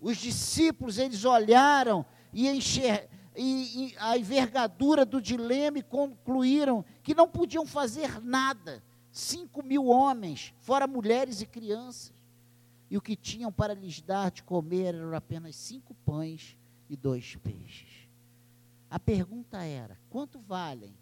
Os 0.00 0.18
discípulos, 0.18 0.98
eles 0.98 1.24
olharam 1.24 2.06
e, 2.32 2.46
e, 2.46 2.60
e 3.36 3.94
a 3.98 4.16
envergadura 4.16 5.04
do 5.04 5.20
dilema 5.20 5.78
e 5.78 5.82
concluíram 5.82 6.84
que 7.02 7.12
não 7.12 7.28
podiam 7.28 7.66
fazer 7.66 8.20
nada 8.20 8.80
cinco 9.10 9.64
mil 9.64 9.86
homens, 9.86 10.54
fora 10.60 10.86
mulheres 10.86 11.40
e 11.40 11.46
crianças. 11.46 12.14
E 12.88 12.96
o 12.96 13.02
que 13.02 13.16
tinham 13.16 13.50
para 13.50 13.74
lhes 13.74 14.00
dar 14.00 14.30
de 14.30 14.44
comer 14.44 14.94
eram 14.94 15.12
apenas 15.16 15.56
cinco 15.56 15.92
pães 16.06 16.56
e 16.88 16.96
dois 16.96 17.34
peixes. 17.34 18.08
A 18.88 19.00
pergunta 19.00 19.60
era: 19.64 19.98
quanto 20.08 20.38
valem 20.38 20.96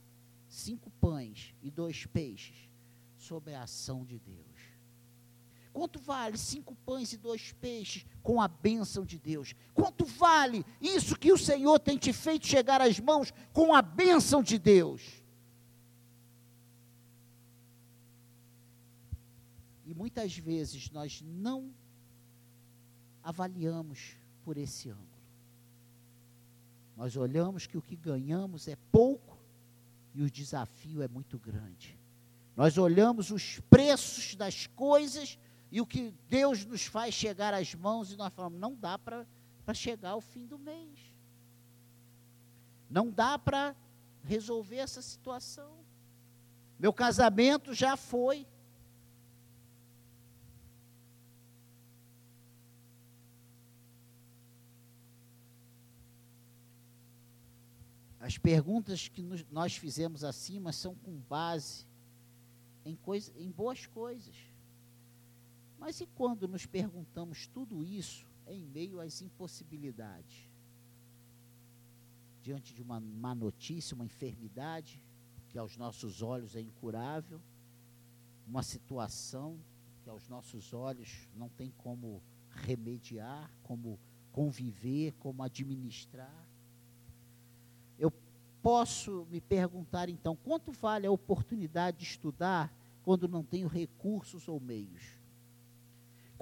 cinco 0.49 0.91
pães 0.93 1.55
e 1.63 1.71
dois 1.71 2.07
peixes 2.07 2.71
sob 3.19 3.53
a 3.53 3.65
ação 3.65 4.03
de 4.03 4.19
Deus? 4.19 4.54
Quanto 5.75 5.99
vale 5.99 6.39
cinco 6.39 6.73
pães 6.87 7.13
e 7.13 7.17
dois 7.17 7.51
peixes 7.51 8.07
com 8.23 8.41
a 8.41 8.47
bênção 8.47 9.05
de 9.05 9.19
Deus? 9.19 9.57
Quanto 9.75 10.05
vale 10.05 10.65
isso 10.81 11.19
que 11.19 11.33
o 11.33 11.37
Senhor 11.37 11.81
tem 11.81 11.99
te 11.99 12.13
feito 12.13 12.47
chegar 12.47 12.81
às 12.81 13.01
mãos 13.01 13.35
com 13.53 13.75
a 13.75 13.83
bênção 13.83 14.41
de 14.41 14.57
Deus? 14.57 15.03
E 19.85 19.93
muitas 19.93 20.39
vezes 20.39 20.91
nós 20.93 21.21
não 21.27 21.75
avaliamos 23.21 24.17
por 24.45 24.57
esse 24.57 24.91
ângulo. 24.91 25.09
Nós 26.97 27.17
olhamos 27.17 27.67
que 27.67 27.77
o 27.77 27.83
que 27.83 27.97
ganhamos 27.97 28.69
é 28.69 28.77
pouco 28.93 29.37
e 30.15 30.23
o 30.23 30.31
desafio 30.31 31.03
é 31.03 31.09
muito 31.09 31.37
grande. 31.37 31.99
Nós 32.57 32.79
olhamos 32.79 33.33
os 33.33 33.59
preços 33.69 34.37
das 34.37 34.69
coisas 34.69 35.37
e 35.75 35.81
o 35.81 35.87
que 35.87 36.15
Deus 36.29 36.65
nos 36.65 36.87
faz 36.87 37.13
chegar 37.13 37.53
às 37.53 37.75
mãos 37.75 38.13
e 38.13 38.17
nós 38.17 38.33
falamos, 38.33 38.61
não 38.61 38.77
dá 38.77 38.97
para 38.97 39.27
chegar 39.75 40.11
ao 40.11 40.21
fim 40.21 40.47
do 40.47 40.57
mês. 40.57 41.01
Não 42.89 43.11
dá 43.11 43.37
para 43.37 43.75
resolver 44.23 44.77
essa 44.77 45.03
situação. 45.03 45.85
Meu 46.79 46.93
casamento 46.93 47.75
já 47.75 47.97
foi. 47.97 48.47
As 58.21 58.39
perguntas 58.39 59.09
que 59.09 59.23
nós 59.51 59.75
fizemos 59.75 60.23
acima 60.23 60.71
são 60.71 60.95
com 60.95 61.17
base 61.29 61.85
em, 62.85 62.95
coisa, 62.95 63.33
em 63.37 63.51
boas 63.51 63.87
coisas. 63.87 64.54
Mas 65.85 66.01
e 66.01 66.07
quando 66.07 66.49
nos 66.49 66.65
perguntamos 66.65 67.47
tudo 67.49 67.85
isso 67.85 68.27
em 68.47 68.59
meio 68.63 69.03
às 69.03 69.21
impossibilidades? 69.21 70.49
Diante 72.41 72.73
de 72.73 72.81
uma 72.81 72.99
má 72.99 73.35
notícia, 73.35 73.95
uma 73.95 74.07
enfermidade, 74.07 75.05
que 75.51 75.59
aos 75.59 75.77
nossos 75.77 76.23
olhos 76.23 76.57
é 76.57 76.61
incurável, 76.63 77.39
uma 78.47 78.63
situação 78.63 79.61
que 80.03 80.09
aos 80.09 80.27
nossos 80.27 80.73
olhos 80.73 81.29
não 81.37 81.51
tem 81.51 81.71
como 81.77 82.23
remediar, 82.49 83.51
como 83.63 84.01
conviver, 84.33 85.13
como 85.19 85.43
administrar 85.43 86.49
posso 88.65 89.27
me 89.31 89.43
perguntar 89.43 90.09
então, 90.09 90.35
quanto 90.35 90.73
vale 90.73 91.07
a 91.07 91.11
oportunidade 91.11 91.99
de 91.99 92.05
estudar 92.05 92.75
quando 93.03 93.29
não 93.29 93.45
tenho 93.45 93.69
recursos 93.69 94.49
ou 94.49 94.59
meios? 94.59 95.23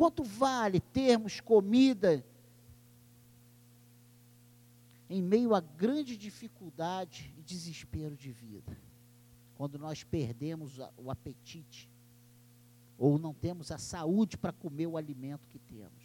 Quanto 0.02 0.24
vale 0.24 0.80
termos 0.80 1.38
comida 1.38 2.26
em 5.08 5.22
meio 5.22 5.54
a 5.54 5.60
grande 5.60 6.16
dificuldade 6.16 7.32
e 7.38 7.42
desespero 7.42 8.16
de 8.16 8.32
vida? 8.32 8.76
Quando 9.54 9.78
nós 9.78 10.02
perdemos 10.02 10.76
o 10.98 11.08
apetite 11.08 11.88
ou 12.98 13.16
não 13.16 13.32
temos 13.32 13.70
a 13.70 13.78
saúde 13.78 14.36
para 14.36 14.52
comer 14.52 14.88
o 14.88 14.96
alimento 14.96 15.46
que 15.46 15.60
temos? 15.60 16.02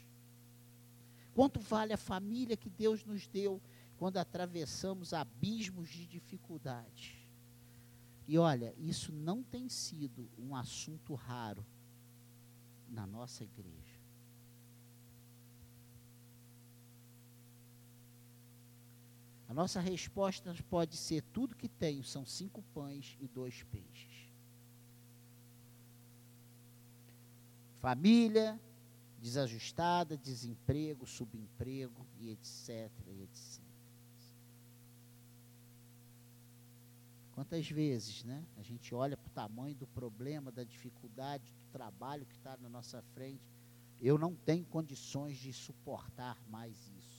Quanto 1.33 1.59
vale 1.59 1.91
a 1.91 1.97
família 1.97 2.55
que 2.55 2.69
Deus 2.69 3.03
nos 3.03 3.25
deu 3.25 3.59
quando 3.97 4.17
atravessamos 4.17 5.11
abismos 5.11 5.89
de 5.89 6.05
dificuldade. 6.05 7.17
E 8.27 8.37
olha, 8.37 8.75
isso 8.77 9.11
não 9.11 9.41
tem 9.41 9.67
sido 9.67 10.29
um 10.37 10.55
assunto 10.55 11.15
raro 11.15 11.65
na 12.89 13.05
nossa 13.05 13.43
igreja. 13.43 13.86
A 19.47 19.53
nossa 19.53 19.79
resposta 19.79 20.53
pode 20.69 20.97
ser: 20.97 21.21
tudo 21.33 21.55
que 21.55 21.69
tenho 21.69 22.03
são 22.03 22.25
cinco 22.25 22.61
pães 22.73 23.17
e 23.19 23.27
dois 23.27 23.63
peixes. 23.63 24.27
Família 27.79 28.59
desajustada, 29.19 30.17
desemprego, 30.17 31.05
subemprego 31.05 32.05
e 32.19 32.29
etc, 32.31 32.91
e 33.07 33.23
etc. 33.23 33.61
Quantas 37.33 37.69
vezes, 37.69 38.23
né? 38.23 38.43
A 38.57 38.63
gente 38.63 38.95
olha 38.95 39.15
para 39.15 39.27
o 39.27 39.33
tamanho 39.33 39.75
do 39.75 39.85
problema, 39.87 40.51
da 40.51 40.63
dificuldade, 40.63 41.53
do 41.53 41.71
trabalho 41.71 42.25
que 42.25 42.33
está 42.33 42.57
na 42.57 42.67
nossa 42.67 43.01
frente. 43.13 43.43
Eu 44.01 44.17
não 44.17 44.35
tenho 44.35 44.65
condições 44.65 45.37
de 45.37 45.53
suportar 45.53 46.37
mais 46.49 46.75
isso. 46.97 47.16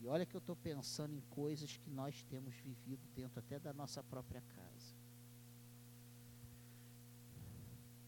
E 0.00 0.06
olha 0.06 0.24
que 0.24 0.34
eu 0.34 0.38
estou 0.38 0.56
pensando 0.56 1.14
em 1.14 1.20
coisas 1.28 1.76
que 1.76 1.90
nós 1.90 2.22
temos 2.24 2.54
vivido 2.56 3.06
dentro 3.14 3.38
até 3.38 3.58
da 3.58 3.72
nossa 3.72 4.02
própria 4.02 4.40
casa. 4.40 4.94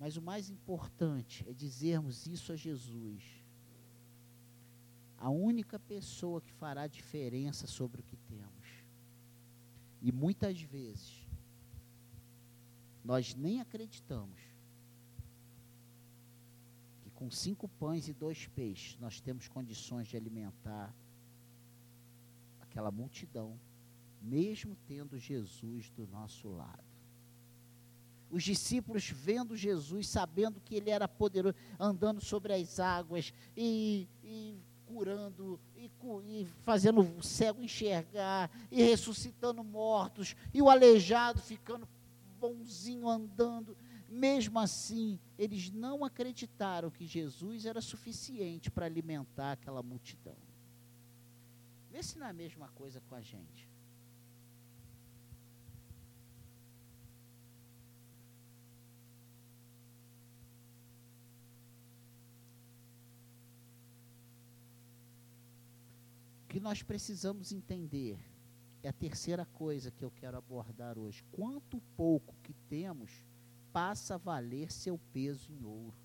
Mas 0.01 0.17
o 0.17 0.23
mais 0.23 0.49
importante 0.49 1.45
é 1.49 1.53
dizermos 1.53 2.27
isso 2.27 2.51
a 2.51 2.57
Jesus. 2.57 3.23
A 5.19 5.29
única 5.29 5.79
pessoa 5.79 6.41
que 6.41 6.51
fará 6.51 6.87
diferença 6.87 7.67
sobre 7.67 8.01
o 8.01 8.05
que 8.05 8.17
temos. 8.17 8.69
E 10.01 10.11
muitas 10.11 10.61
vezes, 10.61 11.29
nós 13.05 13.35
nem 13.35 13.61
acreditamos 13.61 14.41
que 17.03 17.11
com 17.11 17.31
cinco 17.31 17.69
pães 17.69 18.09
e 18.09 18.13
dois 18.13 18.47
peixes 18.49 18.99
nós 18.99 19.21
temos 19.21 19.47
condições 19.47 20.09
de 20.09 20.17
alimentar 20.17 20.93
aquela 22.73 22.91
multidão, 22.91 23.61
mesmo 24.21 24.75
tendo 24.87 25.19
Jesus 25.19 25.91
do 25.91 26.07
nosso 26.07 26.49
lado. 26.49 26.83
Os 28.31 28.43
discípulos 28.43 29.11
vendo 29.11 29.55
Jesus, 29.55 30.09
sabendo 30.09 30.59
que 30.59 30.75
ele 30.75 30.89
era 30.89 31.07
poderoso, 31.07 31.55
andando 31.79 32.25
sobre 32.25 32.55
as 32.55 32.81
águas 32.81 33.35
e, 33.55 34.09
e 34.25 34.57
curando 34.87 35.61
e, 35.77 35.91
e, 36.25 36.47
fazendo 36.63 37.03
o 37.03 37.23
cego 37.23 37.63
enxergar 37.63 38.51
e 38.71 38.83
ressuscitando 38.83 39.63
mortos 39.63 40.35
e 40.55 40.63
o 40.63 40.71
aleijado 40.71 41.43
ficando 41.43 41.87
bonzinho 42.41 43.07
andando. 43.07 43.77
Mesmo 44.09 44.59
assim, 44.59 45.19
eles 45.39 45.71
não 45.71 46.05
acreditaram 46.05 46.91
que 46.91 47.07
Jesus 47.07 47.67
era 47.67 47.83
suficiente 47.83 48.71
para 48.71 48.87
alimentar 48.87 49.53
aquela 49.53 49.83
multidão. 49.83 50.52
Vê 51.93 52.03
se 52.03 52.19
não 52.19 52.27
é 52.27 52.31
a 52.31 52.33
mesma 52.33 52.69
coisa 52.69 53.03
com 53.03 53.15
a 53.15 53.21
gente. 53.21 53.69
O 66.45 66.49
que 66.49 66.59
nós 66.59 66.83
precisamos 66.83 67.53
entender 67.53 68.19
é 68.83 68.89
a 68.89 68.93
terceira 68.93 69.45
coisa 69.45 69.91
que 69.91 70.03
eu 70.03 70.11
quero 70.11 70.39
abordar 70.39 70.99
hoje. 70.99 71.23
Quanto 71.31 71.79
pouco 71.95 72.35
que 72.43 72.55
temos 72.71 73.23
passa 73.71 74.15
a 74.15 74.19
valer 74.19 74.73
seu 74.73 74.99
peso 75.13 75.53
em 75.53 75.63
ouro. 75.63 75.97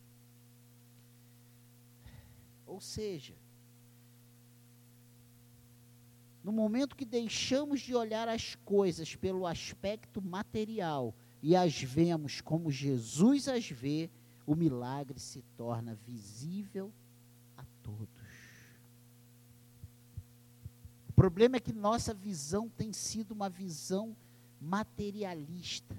Ou 2.66 2.82
seja, 2.82 3.38
no 6.48 6.54
momento 6.54 6.96
que 6.96 7.04
deixamos 7.04 7.82
de 7.82 7.94
olhar 7.94 8.30
as 8.30 8.56
coisas 8.64 9.14
pelo 9.14 9.46
aspecto 9.46 10.22
material 10.22 11.14
e 11.44 11.58
as 11.58 11.82
vemos 11.84 12.40
como 12.40 12.72
Jesus 12.72 13.50
as 13.50 13.70
vê, 13.70 14.10
o 14.46 14.56
milagre 14.56 15.20
se 15.20 15.42
torna 15.58 15.94
visível 15.94 16.90
a 17.58 17.66
todos. 17.84 18.08
O 21.10 21.14
problema 21.14 21.58
é 21.58 21.60
que 21.60 21.74
nossa 21.74 22.14
visão 22.14 22.70
tem 22.70 22.94
sido 22.94 23.34
uma 23.34 23.50
visão 23.50 24.16
materialista, 24.62 25.98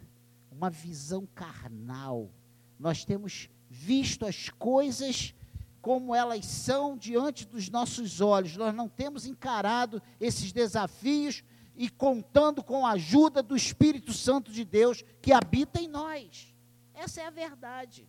uma 0.51 0.71
visão 0.71 1.29
carnal. 1.35 2.31
Nós 2.79 3.05
temos 3.05 3.51
visto 3.69 4.25
as 4.25 4.49
coisas 4.49 5.35
como 5.81 6.15
elas 6.15 6.45
são 6.45 6.97
diante 6.97 7.47
dos 7.47 7.69
nossos 7.69 8.21
olhos. 8.21 8.57
Nós 8.57 8.75
não 8.75 8.89
temos 8.89 9.27
encarado 9.27 10.03
esses 10.21 10.53
desafios 10.53 11.43
e 11.77 11.89
contando 11.89 12.63
com 12.63 12.85
a 12.85 12.93
ajuda 12.93 13.43
do 13.43 13.57
Espírito 13.57 14.13
Santo 14.13 14.51
de 14.51 14.65
Deus 14.65 15.05
que 15.23 15.33
habita 15.33 15.81
em 15.81 15.89
nós. 15.89 16.55
Essa 16.93 17.21
é 17.21 17.27
a 17.27 17.31
verdade. 17.31 18.09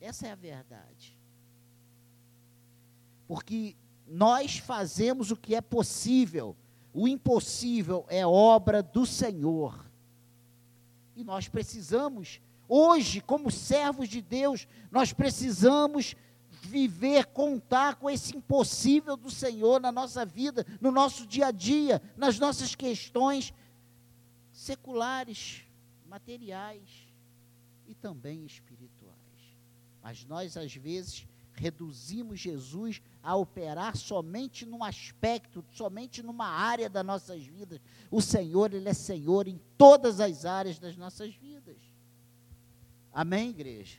Essa 0.00 0.26
é 0.26 0.32
a 0.32 0.36
verdade. 0.36 1.16
Porque 3.28 3.76
nós 4.08 4.58
fazemos 4.58 5.30
o 5.30 5.36
que 5.36 5.54
é 5.54 5.60
possível, 5.60 6.56
o 6.92 7.06
impossível 7.06 8.04
é 8.08 8.26
obra 8.26 8.82
do 8.82 9.06
Senhor. 9.06 9.86
E 11.14 11.22
nós 11.22 11.46
precisamos 11.46 12.40
Hoje, 12.72 13.20
como 13.20 13.50
servos 13.50 14.08
de 14.08 14.22
Deus, 14.22 14.68
nós 14.92 15.12
precisamos 15.12 16.14
viver, 16.62 17.26
contar 17.26 17.96
com 17.96 18.08
esse 18.08 18.36
impossível 18.36 19.16
do 19.16 19.28
Senhor 19.28 19.80
na 19.80 19.90
nossa 19.90 20.24
vida, 20.24 20.64
no 20.80 20.92
nosso 20.92 21.26
dia 21.26 21.48
a 21.48 21.50
dia, 21.50 22.00
nas 22.16 22.38
nossas 22.38 22.76
questões 22.76 23.52
seculares, 24.52 25.62
materiais 26.06 27.08
e 27.88 27.94
também 27.94 28.46
espirituais. 28.46 29.18
Mas 30.00 30.24
nós, 30.24 30.56
às 30.56 30.72
vezes, 30.72 31.26
reduzimos 31.52 32.38
Jesus 32.38 33.02
a 33.20 33.34
operar 33.34 33.96
somente 33.96 34.64
num 34.64 34.84
aspecto, 34.84 35.64
somente 35.72 36.22
numa 36.22 36.46
área 36.46 36.88
das 36.88 37.04
nossas 37.04 37.44
vidas. 37.44 37.80
O 38.12 38.22
Senhor, 38.22 38.72
Ele 38.72 38.88
é 38.88 38.94
Senhor 38.94 39.48
em 39.48 39.60
todas 39.76 40.20
as 40.20 40.44
áreas 40.44 40.78
das 40.78 40.96
nossas 40.96 41.34
vidas. 41.34 41.89
Amém, 43.12 43.50
igreja? 43.50 43.98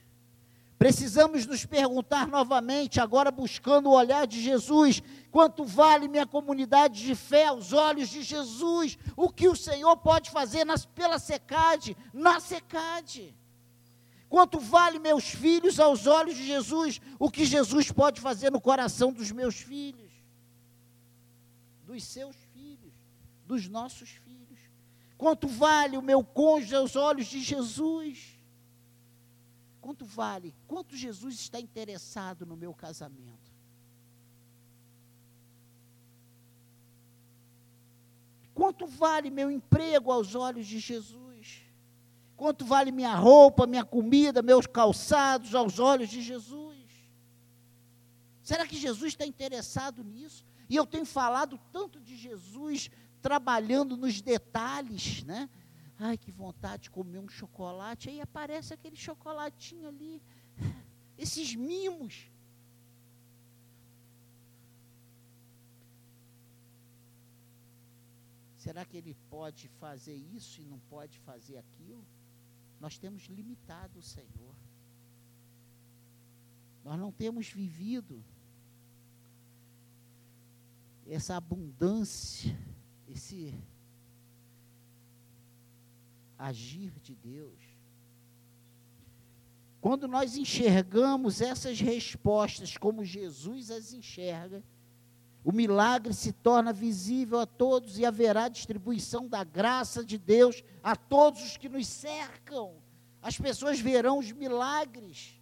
Precisamos 0.82 1.46
nos 1.46 1.64
perguntar 1.64 2.28
novamente, 2.28 3.00
agora 3.00 3.30
buscando 3.30 3.88
o 3.88 3.94
olhar 3.94 4.26
de 4.26 4.42
Jesus, 4.42 5.04
quanto 5.30 5.64
vale 5.64 6.08
minha 6.08 6.26
comunidade 6.26 7.04
de 7.04 7.14
fé 7.14 7.46
aos 7.46 7.72
olhos 7.72 8.10
de 8.10 8.24
Jesus? 8.24 8.98
O 9.16 9.30
que 9.30 9.48
o 9.48 9.56
Senhor 9.56 9.96
pode 9.98 10.32
fazer 10.32 10.66
nas, 10.66 10.84
pela 10.84 11.20
secade, 11.20 11.96
na 12.12 12.40
secade? 12.40 13.38
Quanto 14.28 14.60
vale 14.60 14.98
meus 14.98 15.26
filhos 15.26 15.80
aos 15.80 16.08
olhos 16.08 16.36
de 16.36 16.48
Jesus? 16.48 17.00
O 17.20 17.30
que 17.30 17.46
Jesus 17.46 17.92
pode 17.92 18.20
fazer 18.20 18.50
no 18.50 18.60
coração 18.60 19.14
dos 19.14 19.32
meus 19.32 19.58
filhos? 19.58 20.10
Dos 21.86 22.04
seus 22.06 22.36
filhos, 22.56 22.94
dos 23.46 23.68
nossos 23.68 24.10
filhos? 24.10 24.58
Quanto 25.16 25.48
vale 25.48 25.96
o 25.96 26.02
meu 26.02 26.24
cônjuge 26.24 26.74
aos 26.74 26.96
olhos 26.96 27.28
de 27.28 27.40
Jesus? 27.40 28.41
Quanto 29.82 30.06
vale? 30.06 30.54
Quanto 30.68 30.96
Jesus 30.96 31.36
está 31.36 31.60
interessado 31.60 32.46
no 32.46 32.56
meu 32.56 32.74
casamento? 32.74 33.52
Quanto 38.54 38.86
vale 38.86 39.32
meu 39.32 39.50
emprego 39.50 40.12
aos 40.12 40.36
olhos 40.36 40.68
de 40.68 40.78
Jesus? 40.78 41.64
Quanto 42.38 42.64
vale 42.64 42.92
minha 42.92 43.16
roupa, 43.16 43.66
minha 43.66 43.84
comida, 43.84 44.42
meus 44.42 44.68
calçados 44.68 45.56
aos 45.56 45.80
olhos 45.80 46.10
de 46.10 46.22
Jesus? 46.22 46.78
Será 48.44 48.68
que 48.68 48.76
Jesus 48.78 49.14
está 49.14 49.26
interessado 49.26 50.04
nisso? 50.04 50.46
E 50.70 50.76
eu 50.76 50.86
tenho 50.86 51.06
falado 51.06 51.60
tanto 51.72 52.00
de 52.00 52.16
Jesus 52.16 52.90
trabalhando 53.22 53.98
nos 53.98 54.22
detalhes, 54.22 55.24
né? 55.24 55.50
Ai, 56.04 56.18
que 56.18 56.32
vontade 56.32 56.84
de 56.84 56.90
comer 56.90 57.20
um 57.20 57.30
chocolate. 57.30 58.10
Aí 58.10 58.20
aparece 58.20 58.74
aquele 58.74 58.96
chocolatinho 58.96 59.88
ali. 59.88 60.20
Esses 61.16 61.54
mimos. 61.54 62.28
Será 68.58 68.84
que 68.84 68.98
ele 68.98 69.16
pode 69.30 69.68
fazer 69.80 70.16
isso 70.16 70.60
e 70.60 70.66
não 70.66 70.80
pode 70.90 71.20
fazer 71.20 71.60
aquilo? 71.60 72.04
Nós 72.80 72.98
temos 72.98 73.26
limitado 73.26 74.00
o 74.00 74.02
Senhor. 74.02 74.56
Nós 76.84 77.00
não 77.00 77.12
temos 77.12 77.48
vivido 77.48 78.24
essa 81.06 81.38
abundância, 81.38 82.58
esse 83.08 83.54
agir 86.42 86.92
de 87.02 87.14
Deus. 87.14 87.60
Quando 89.80 90.08
nós 90.08 90.36
enxergamos 90.36 91.42
essas 91.42 91.80
respostas 91.80 92.78
como 92.78 93.06
Jesus 93.06 93.70
as 93.70 93.94
enxerga, 93.94 94.64
o 95.44 95.52
milagre 95.52 96.14
se 96.14 96.32
torna 96.32 96.72
visível 96.72 97.40
a 97.40 97.46
todos 97.46 97.98
e 97.98 98.06
haverá 98.06 98.48
distribuição 98.48 99.28
da 99.28 99.44
graça 99.44 100.04
de 100.04 100.18
Deus 100.18 100.64
a 100.84 100.96
todos 100.96 101.44
os 101.44 101.58
que 101.58 101.70
nos 101.70 101.88
cercam. 101.88 102.76
as 103.24 103.38
pessoas 103.38 103.80
verão 103.80 104.18
os 104.18 104.32
milagres 104.32 105.40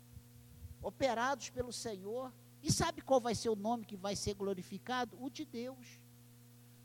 operados 0.82 1.50
pelo 1.50 1.72
Senhor. 1.72 2.34
E 2.62 2.72
sabe 2.72 3.02
qual 3.02 3.22
vai 3.22 3.34
ser 3.34 3.50
o 3.50 3.56
nome 3.56 3.86
que 3.86 3.96
vai 3.96 4.18
ser 4.18 4.34
glorificado? 4.34 5.18
O 5.22 5.30
de 5.30 5.46
Deus. 5.46 5.99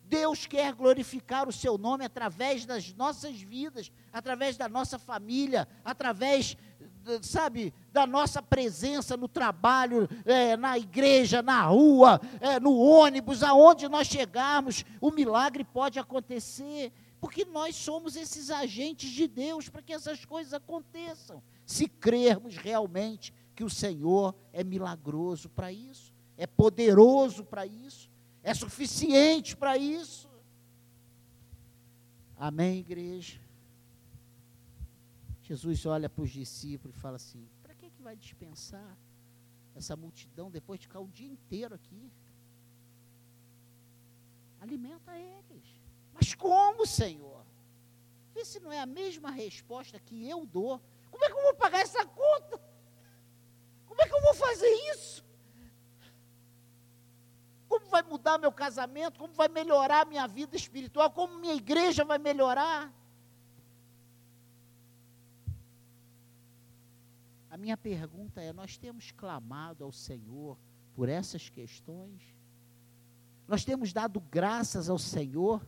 Deus 0.06 0.46
quer 0.46 0.72
glorificar 0.74 1.48
o 1.48 1.52
seu 1.52 1.78
nome 1.78 2.04
através 2.04 2.66
das 2.66 2.92
nossas 2.94 3.40
vidas, 3.40 3.90
através 4.12 4.56
da 4.56 4.68
nossa 4.68 4.98
família, 4.98 5.66
através, 5.84 6.56
sabe, 7.22 7.72
da 7.92 8.06
nossa 8.06 8.42
presença 8.42 9.16
no 9.16 9.28
trabalho, 9.28 10.08
é, 10.24 10.56
na 10.56 10.78
igreja, 10.78 11.42
na 11.42 11.62
rua, 11.62 12.20
é, 12.40 12.60
no 12.60 12.76
ônibus, 12.76 13.42
aonde 13.42 13.88
nós 13.88 14.06
chegarmos, 14.06 14.84
o 15.00 15.10
milagre 15.10 15.64
pode 15.64 15.98
acontecer, 15.98 16.92
porque 17.20 17.44
nós 17.46 17.74
somos 17.74 18.14
esses 18.14 18.50
agentes 18.50 19.10
de 19.10 19.26
Deus 19.26 19.68
para 19.70 19.82
que 19.82 19.92
essas 19.92 20.24
coisas 20.24 20.52
aconteçam, 20.52 21.42
se 21.64 21.88
crermos 21.88 22.56
realmente 22.56 23.32
que 23.56 23.64
o 23.64 23.70
Senhor 23.70 24.34
é 24.52 24.62
milagroso 24.62 25.48
para 25.48 25.72
isso, 25.72 26.12
é 26.36 26.46
poderoso 26.46 27.44
para 27.44 27.64
isso 27.64 28.12
é 28.44 28.52
suficiente 28.52 29.56
para 29.56 29.76
isso. 29.78 30.28
Amém, 32.36 32.80
igreja? 32.80 33.40
Jesus 35.42 35.86
olha 35.86 36.08
para 36.10 36.22
os 36.22 36.30
discípulos 36.30 36.94
e 36.94 37.00
fala 37.00 37.16
assim: 37.16 37.48
para 37.62 37.74
que, 37.74 37.90
que 37.90 38.02
vai 38.02 38.14
dispensar 38.14 38.96
essa 39.74 39.96
multidão 39.96 40.50
depois 40.50 40.78
de 40.78 40.86
ficar 40.86 41.00
o 41.00 41.08
dia 41.08 41.26
inteiro 41.26 41.74
aqui? 41.74 42.12
Alimenta 44.60 45.18
eles. 45.18 45.64
Mas 46.12 46.34
como, 46.34 46.86
Senhor? 46.86 47.44
Vê 48.34 48.44
se 48.44 48.60
não 48.60 48.70
é 48.70 48.80
a 48.80 48.86
mesma 48.86 49.30
resposta 49.30 49.98
que 49.98 50.28
eu 50.28 50.44
dou. 50.44 50.80
Como 51.10 51.24
é 51.24 51.28
que 51.28 51.34
eu 51.34 51.42
vou 51.42 51.54
pagar 51.54 51.80
essa 51.80 52.04
conta? 52.04 52.60
Como 53.86 54.02
é 54.02 54.06
que 54.06 54.14
eu 54.14 54.20
vou 54.20 54.34
fazer 54.34 54.70
isso? 54.92 55.23
Vai 57.94 58.02
mudar 58.02 58.38
meu 58.38 58.50
casamento, 58.50 59.20
como 59.20 59.32
vai 59.34 59.46
melhorar 59.46 60.04
minha 60.04 60.26
vida 60.26 60.56
espiritual, 60.56 61.08
como 61.12 61.38
minha 61.38 61.54
igreja 61.54 62.04
vai 62.04 62.18
melhorar. 62.18 62.92
A 67.48 67.56
minha 67.56 67.76
pergunta 67.76 68.40
é: 68.40 68.52
nós 68.52 68.76
temos 68.76 69.12
clamado 69.12 69.84
ao 69.84 69.92
Senhor 69.92 70.58
por 70.96 71.08
essas 71.08 71.48
questões? 71.48 72.20
Nós 73.46 73.64
temos 73.64 73.92
dado 73.92 74.18
graças 74.18 74.88
ao 74.88 74.98
Senhor 74.98 75.64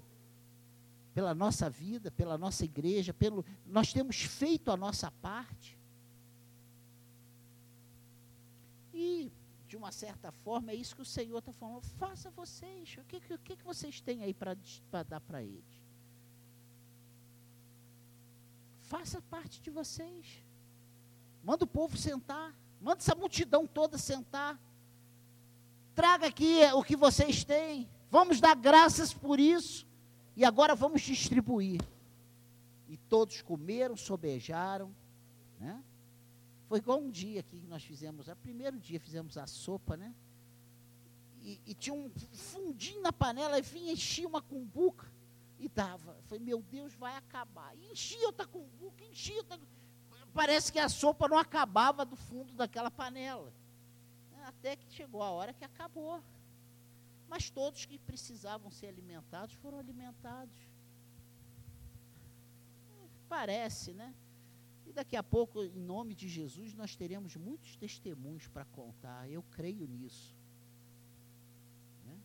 pela 1.14 1.32
nossa 1.32 1.70
vida, 1.70 2.10
pela 2.10 2.36
nossa 2.36 2.64
igreja, 2.64 3.14
pelo, 3.14 3.44
nós 3.64 3.92
temos 3.92 4.16
feito 4.22 4.72
a 4.72 4.76
nossa 4.76 5.12
parte? 5.12 5.78
E 8.92 9.30
de 9.76 9.78
uma 9.78 9.92
certa 9.92 10.32
forma, 10.32 10.72
é 10.72 10.74
isso 10.74 10.96
que 10.96 11.02
o 11.02 11.04
Senhor 11.04 11.38
está 11.38 11.52
falando. 11.52 11.84
Faça 11.98 12.30
vocês. 12.30 12.96
O 12.98 13.04
que, 13.04 13.18
o 13.34 13.38
que, 13.38 13.62
vocês 13.62 14.00
têm 14.00 14.22
aí 14.22 14.32
para 14.32 14.56
dar 15.02 15.20
para 15.20 15.42
eles? 15.42 15.82
Faça 18.80 19.20
parte 19.20 19.60
de 19.60 19.68
vocês. 19.68 20.42
Manda 21.44 21.64
o 21.64 21.68
povo 21.68 21.94
sentar. 21.94 22.54
Manda 22.80 23.02
essa 23.02 23.14
multidão 23.14 23.66
toda 23.66 23.98
sentar. 23.98 24.58
Traga 25.94 26.26
aqui 26.28 26.60
o 26.72 26.82
que 26.82 26.96
vocês 26.96 27.44
têm. 27.44 27.86
Vamos 28.10 28.40
dar 28.40 28.56
graças 28.56 29.12
por 29.12 29.38
isso. 29.38 29.86
E 30.34 30.42
agora 30.42 30.74
vamos 30.74 31.02
distribuir. 31.02 31.82
E 32.88 32.96
todos 32.96 33.42
comeram, 33.42 33.94
sobejaram. 33.94 34.94
Né? 35.60 35.82
Foi 36.68 36.78
igual 36.78 37.00
um 37.00 37.10
dia 37.10 37.42
que 37.42 37.60
nós 37.62 37.84
fizemos, 37.84 38.28
o 38.28 38.36
primeiro 38.36 38.78
dia 38.78 38.98
fizemos 38.98 39.36
a 39.38 39.46
sopa, 39.46 39.96
né? 39.96 40.14
E, 41.42 41.60
e 41.66 41.74
tinha 41.74 41.94
um 41.94 42.10
fundinho 42.32 43.00
na 43.00 43.12
panela, 43.12 43.58
e 43.58 43.62
vinha, 43.62 43.92
enchia 43.92 44.26
uma 44.26 44.42
cumbuca 44.42 45.06
e 45.60 45.68
dava. 45.68 46.16
Foi, 46.24 46.38
meu 46.38 46.60
Deus, 46.60 46.92
vai 46.94 47.16
acabar. 47.16 47.76
E 47.76 47.92
enchia 47.92 48.26
outra 48.26 48.46
cumbuca, 48.46 49.04
enchia 49.04 49.36
outra 49.36 49.58
Parece 50.36 50.70
que 50.70 50.78
a 50.78 50.88
sopa 50.88 51.26
não 51.26 51.38
acabava 51.38 52.04
do 52.04 52.14
fundo 52.14 52.52
daquela 52.52 52.90
panela. 52.90 53.50
Até 54.44 54.76
que 54.76 54.92
chegou 54.92 55.22
a 55.22 55.30
hora 55.30 55.54
que 55.54 55.64
acabou. 55.64 56.22
Mas 57.26 57.48
todos 57.48 57.86
que 57.86 57.98
precisavam 57.98 58.70
ser 58.70 58.88
alimentados 58.88 59.54
foram 59.54 59.78
alimentados. 59.78 60.54
Parece, 63.28 63.94
né? 63.94 64.14
E 64.86 64.92
daqui 64.92 65.16
a 65.16 65.22
pouco, 65.22 65.62
em 65.62 65.80
nome 65.80 66.14
de 66.14 66.28
Jesus, 66.28 66.72
nós 66.72 66.94
teremos 66.94 67.34
muitos 67.36 67.76
testemunhos 67.76 68.46
para 68.46 68.64
contar. 68.66 69.28
Eu 69.28 69.42
creio 69.42 69.86
nisso. 69.86 70.34
Né? 72.04 72.18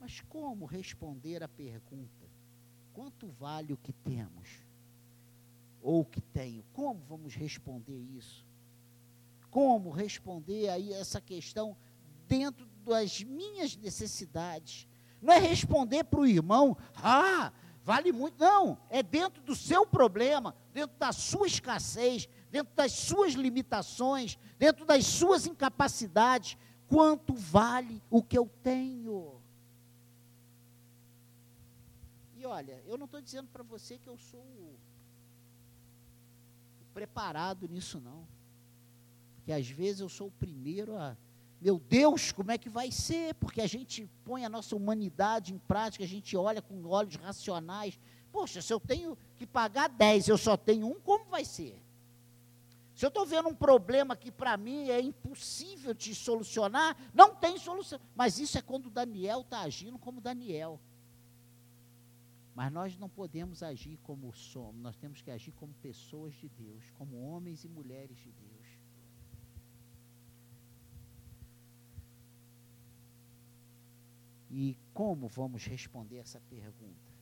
Mas 0.00 0.20
como 0.22 0.64
responder 0.64 1.42
à 1.42 1.48
pergunta: 1.48 2.26
quanto 2.94 3.28
vale 3.28 3.74
o 3.74 3.76
que 3.76 3.92
temos? 3.92 4.48
Ou 5.82 6.00
o 6.00 6.04
que 6.06 6.22
tenho? 6.22 6.64
Como 6.72 7.00
vamos 7.04 7.34
responder 7.34 8.00
isso? 8.16 8.42
Como 9.50 9.90
responder 9.90 10.70
aí 10.70 10.92
essa 10.94 11.20
questão 11.20 11.76
dentro 12.26 12.66
das 12.86 13.22
minhas 13.22 13.76
necessidades? 13.76 14.88
Não 15.20 15.32
é 15.32 15.38
responder 15.38 16.04
para 16.04 16.20
o 16.20 16.26
irmão, 16.26 16.76
ah, 16.96 17.52
vale 17.84 18.10
muito. 18.10 18.38
Não, 18.38 18.78
é 18.88 19.02
dentro 19.02 19.42
do 19.42 19.54
seu 19.54 19.86
problema, 19.86 20.56
dentro 20.72 20.96
da 20.96 21.12
sua 21.12 21.46
escassez, 21.46 22.28
dentro 22.50 22.74
das 22.74 22.92
suas 22.92 23.34
limitações, 23.34 24.38
dentro 24.58 24.84
das 24.84 25.06
suas 25.06 25.46
incapacidades. 25.46 26.56
Quanto 26.88 27.34
vale 27.34 28.02
o 28.10 28.22
que 28.22 28.36
eu 28.36 28.50
tenho? 28.62 29.40
E 32.36 32.46
olha, 32.46 32.82
eu 32.86 32.96
não 32.98 33.06
estou 33.06 33.20
dizendo 33.20 33.48
para 33.48 33.62
você 33.62 33.98
que 33.98 34.08
eu 34.08 34.18
sou 34.18 34.44
preparado 36.92 37.68
nisso, 37.68 38.00
não. 38.00 38.26
Porque 39.36 39.52
às 39.52 39.68
vezes 39.68 40.00
eu 40.00 40.08
sou 40.08 40.28
o 40.28 40.32
primeiro 40.32 40.96
a 40.96 41.16
meu 41.64 41.78
Deus, 41.78 42.30
como 42.30 42.50
é 42.50 42.58
que 42.58 42.68
vai 42.68 42.92
ser? 42.92 43.32
Porque 43.36 43.62
a 43.62 43.66
gente 43.66 44.06
põe 44.22 44.44
a 44.44 44.50
nossa 44.50 44.76
humanidade 44.76 45.54
em 45.54 45.56
prática, 45.56 46.04
a 46.04 46.06
gente 46.06 46.36
olha 46.36 46.60
com 46.60 46.84
olhos 46.84 47.14
racionais. 47.14 47.98
Poxa, 48.30 48.60
se 48.60 48.70
eu 48.70 48.78
tenho 48.78 49.16
que 49.34 49.46
pagar 49.46 49.88
10, 49.88 50.28
eu 50.28 50.36
só 50.36 50.58
tenho 50.58 50.86
um, 50.86 51.00
como 51.00 51.24
vai 51.24 51.42
ser? 51.42 51.82
Se 52.94 53.06
eu 53.06 53.08
estou 53.08 53.24
vendo 53.24 53.48
um 53.48 53.54
problema 53.54 54.14
que 54.14 54.30
para 54.30 54.58
mim 54.58 54.90
é 54.90 55.00
impossível 55.00 55.94
de 55.94 56.14
solucionar, 56.14 56.94
não 57.14 57.34
tem 57.34 57.56
solução. 57.56 57.98
Mas 58.14 58.38
isso 58.38 58.58
é 58.58 58.60
quando 58.60 58.90
Daniel 58.90 59.40
está 59.40 59.60
agindo 59.60 59.98
como 59.98 60.20
Daniel. 60.20 60.78
Mas 62.54 62.70
nós 62.70 62.98
não 62.98 63.08
podemos 63.08 63.62
agir 63.62 63.98
como 64.02 64.30
somos, 64.34 64.82
nós 64.82 64.98
temos 64.98 65.22
que 65.22 65.30
agir 65.30 65.52
como 65.52 65.72
pessoas 65.80 66.34
de 66.34 66.50
Deus, 66.50 66.90
como 66.98 67.26
homens 67.26 67.64
e 67.64 67.68
mulheres 67.68 68.18
de 68.18 68.30
Deus. 68.32 68.63
E 74.56 74.78
como 74.94 75.26
vamos 75.26 75.64
responder 75.64 76.18
essa 76.18 76.40
pergunta? 76.48 77.12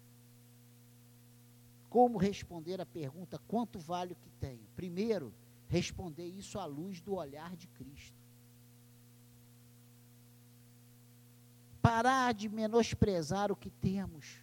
Como 1.88 2.18
responder 2.18 2.78
a 2.78 2.84
pergunta 2.84 3.40
quanto 3.48 3.78
vale 3.78 4.12
o 4.12 4.16
que 4.16 4.28
tenho? 4.38 4.66
Primeiro, 4.76 5.32
responder 5.66 6.26
isso 6.26 6.58
à 6.58 6.66
luz 6.66 7.00
do 7.00 7.14
olhar 7.14 7.56
de 7.56 7.66
Cristo. 7.68 8.20
Parar 11.80 12.34
de 12.34 12.50
menosprezar 12.50 13.50
o 13.50 13.56
que 13.56 13.70
temos, 13.70 14.38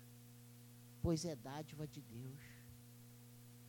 pois 0.99 1.25
é 1.25 1.35
dádiva 1.35 1.85
de 1.85 2.01
Deus. 2.01 2.41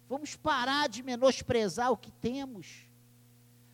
Vamos 0.09 0.35
parar 0.35 0.89
de 0.89 1.03
menosprezar 1.03 1.93
o 1.93 1.97
que 1.97 2.11
temos 2.11 2.90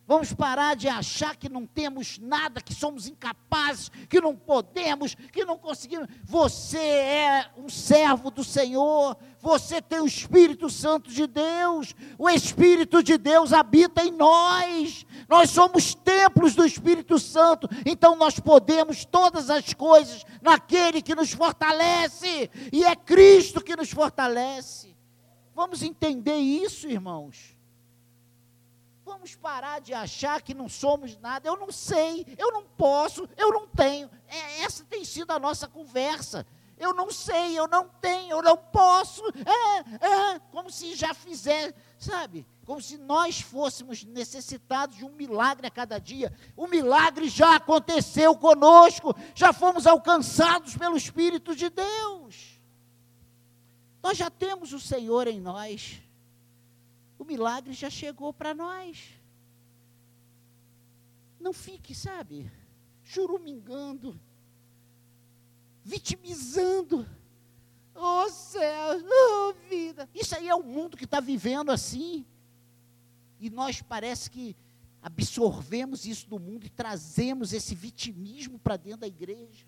Vamos 0.07 0.31
parar 0.31 0.73
de 0.77 0.87
achar 0.87 1.35
que 1.35 1.49
não 1.49 1.65
temos 1.65 2.17
nada, 2.17 2.61
que 2.61 2.73
somos 2.73 3.09
incapazes, 3.09 3.91
que 4.07 4.21
não 4.21 4.37
podemos, 4.37 5.15
que 5.15 5.43
não 5.43 5.57
conseguimos. 5.57 6.07
Você 6.23 6.77
é 6.77 7.51
um 7.57 7.67
servo 7.67 8.31
do 8.31 8.41
Senhor, 8.41 9.17
você 9.41 9.81
tem 9.81 9.99
o 9.99 10.07
Espírito 10.07 10.69
Santo 10.69 11.11
de 11.11 11.27
Deus, 11.27 11.93
o 12.17 12.29
Espírito 12.29 13.03
de 13.03 13.17
Deus 13.17 13.51
habita 13.51 14.01
em 14.01 14.11
nós, 14.11 15.05
nós 15.27 15.49
somos 15.49 15.93
templos 15.93 16.55
do 16.55 16.65
Espírito 16.65 17.19
Santo, 17.19 17.67
então 17.85 18.15
nós 18.15 18.39
podemos 18.39 19.03
todas 19.03 19.49
as 19.49 19.73
coisas 19.73 20.25
naquele 20.41 21.01
que 21.01 21.15
nos 21.15 21.33
fortalece, 21.33 22.49
e 22.71 22.85
é 22.85 22.95
Cristo 22.95 23.61
que 23.61 23.75
nos 23.75 23.91
fortalece. 23.91 24.95
Vamos 25.53 25.83
entender 25.83 26.37
isso, 26.37 26.87
irmãos. 26.87 27.56
Vamos 29.07 29.35
parar 29.35 29.79
de 29.79 29.93
achar 29.93 30.41
que 30.41 30.53
não 30.53 30.67
somos 30.67 31.17
nada. 31.17 31.47
Eu 31.47 31.55
não 31.55 31.71
sei, 31.71 32.25
eu 32.37 32.51
não 32.51 32.63
posso, 32.63 33.27
eu 33.37 33.53
não 33.53 33.65
tenho. 33.65 34.11
É, 34.27 34.63
essa 34.63 34.83
tem 34.83 35.05
sido 35.05 35.31
a 35.31 35.39
nossa 35.39 35.65
conversa. 35.65 36.45
Eu 36.77 36.93
não 36.93 37.09
sei, 37.09 37.57
eu 37.57 37.69
não 37.69 37.87
tenho, 38.01 38.31
eu 38.31 38.41
não 38.41 38.57
posso. 38.57 39.23
É, 39.29 40.33
é, 40.35 40.39
como 40.51 40.69
se 40.69 40.93
já 40.93 41.13
fizer, 41.13 41.73
sabe? 41.97 42.45
Como 42.65 42.81
se 42.81 42.97
nós 42.97 43.39
fôssemos 43.39 44.03
necessitados 44.03 44.97
de 44.97 45.05
um 45.05 45.13
milagre 45.13 45.65
a 45.65 45.71
cada 45.71 45.99
dia. 45.99 46.37
O 46.57 46.67
milagre 46.67 47.29
já 47.29 47.55
aconteceu 47.55 48.35
conosco, 48.35 49.15
já 49.33 49.53
fomos 49.53 49.87
alcançados 49.87 50.75
pelo 50.75 50.97
Espírito 50.97 51.55
de 51.55 51.69
Deus. 51.69 52.59
Nós 54.03 54.17
já 54.17 54.29
temos 54.29 54.73
o 54.73 54.81
Senhor 54.81 55.27
em 55.27 55.39
nós. 55.39 56.01
O 57.17 57.25
milagre 57.25 57.73
já 57.73 57.89
chegou 57.89 58.33
para 58.33 58.53
nós. 58.53 59.09
Não 61.39 61.53
fique, 61.53 61.93
sabe, 61.93 62.51
churumingando, 63.03 64.19
vitimizando. 65.83 67.07
Oh 67.95 68.29
céu, 68.29 69.01
oh 69.03 69.53
vida. 69.67 70.09
Isso 70.13 70.35
aí 70.35 70.47
é 70.47 70.55
o 70.55 70.63
mundo 70.63 70.97
que 70.97 71.05
está 71.05 71.19
vivendo 71.19 71.71
assim. 71.71 72.25
E 73.39 73.49
nós 73.49 73.81
parece 73.81 74.29
que 74.29 74.55
absorvemos 75.01 76.05
isso 76.05 76.27
do 76.27 76.39
mundo 76.39 76.65
e 76.65 76.69
trazemos 76.69 77.53
esse 77.53 77.73
vitimismo 77.73 78.59
para 78.59 78.77
dentro 78.77 79.01
da 79.01 79.07
igreja. 79.07 79.65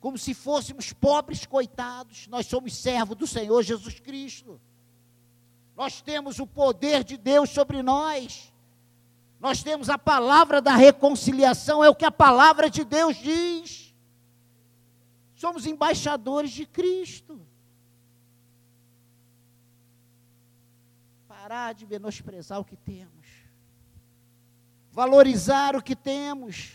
Como 0.00 0.18
se 0.18 0.34
fôssemos 0.34 0.92
pobres 0.92 1.46
coitados. 1.46 2.26
Nós 2.28 2.46
somos 2.46 2.76
servos 2.76 3.16
do 3.16 3.26
Senhor 3.26 3.62
Jesus 3.62 3.98
Cristo. 4.00 4.60
Nós 5.76 6.00
temos 6.00 6.38
o 6.38 6.46
poder 6.46 7.02
de 7.02 7.16
Deus 7.16 7.50
sobre 7.50 7.82
nós. 7.82 8.52
Nós 9.40 9.62
temos 9.62 9.90
a 9.90 9.98
palavra 9.98 10.62
da 10.62 10.74
reconciliação, 10.74 11.84
é 11.84 11.90
o 11.90 11.94
que 11.94 12.04
a 12.04 12.10
palavra 12.10 12.70
de 12.70 12.84
Deus 12.84 13.16
diz. 13.16 13.94
Somos 15.34 15.66
embaixadores 15.66 16.52
de 16.52 16.64
Cristo. 16.64 17.44
Parar 21.28 21.74
de 21.74 21.84
menosprezar 21.86 22.60
o 22.60 22.64
que 22.64 22.76
temos. 22.76 23.26
Valorizar 24.90 25.76
o 25.76 25.82
que 25.82 25.94
temos. 25.94 26.72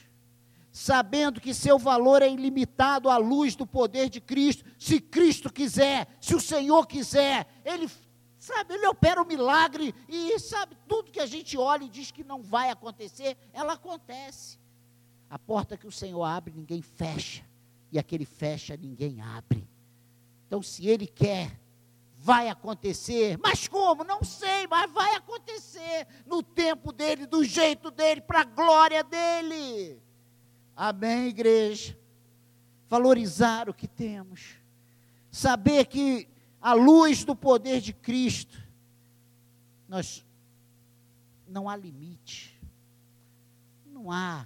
Sabendo 0.72 1.42
que 1.42 1.54
seu 1.54 1.80
valor 1.80 2.22
é 2.22 2.30
ilimitado 2.30 3.10
à 3.10 3.18
luz 3.18 3.56
do 3.56 3.66
poder 3.66 4.10
de 4.10 4.22
Cristo. 4.22 4.64
Se 4.78 5.00
Cristo 5.00 5.52
quiser, 5.52 6.08
se 6.22 6.36
o 6.36 6.40
Senhor 6.40 6.86
quiser, 6.86 7.48
Ele 7.66 7.90
Sabe, 8.40 8.74
ele 8.74 8.88
opera 8.88 9.22
o 9.22 9.26
um 9.26 9.28
milagre 9.28 9.94
e 10.08 10.40
sabe, 10.40 10.78
tudo 10.88 11.12
que 11.12 11.20
a 11.20 11.26
gente 11.26 11.58
olha 11.58 11.84
e 11.84 11.90
diz 11.90 12.10
que 12.10 12.24
não 12.24 12.42
vai 12.42 12.70
acontecer, 12.70 13.38
ela 13.52 13.74
acontece. 13.74 14.58
A 15.30 15.38
porta 15.38 15.76
que 15.76 15.86
o 15.86 15.92
Senhor 15.92 16.24
abre, 16.24 16.54
ninguém 16.56 16.82
fecha. 16.82 17.44
E 17.92 18.00
aquele 18.00 18.24
fecha, 18.26 18.78
ninguém 18.78 19.20
abre. 19.22 19.68
Então, 20.48 20.64
se 20.64 20.88
ele 20.88 21.06
quer, 21.06 21.60
vai 22.16 22.48
acontecer. 22.48 23.38
Mas 23.38 23.68
como? 23.68 24.06
Não 24.06 24.24
sei, 24.24 24.66
mas 24.68 24.90
vai 24.90 25.16
acontecer 25.16 26.08
no 26.26 26.42
tempo 26.42 26.94
dele, 26.94 27.26
do 27.26 27.44
jeito 27.44 27.92
dele, 27.92 28.22
para 28.22 28.42
a 28.42 28.46
glória 28.46 29.04
dele. 29.04 30.02
Amém, 30.76 31.28
igreja? 31.28 31.98
Valorizar 32.88 33.70
o 33.70 33.74
que 33.74 33.88
temos. 33.88 34.56
Saber 35.30 35.86
que 35.86 36.28
à 36.62 36.74
luz 36.74 37.24
do 37.24 37.36
poder 37.36 37.82
de 37.82 37.94
Cristo, 37.94 38.62
nós 39.88 40.26
não 41.48 41.70
há 41.70 41.76
limite. 41.76 42.60
Não 43.86 44.12
há 44.12 44.46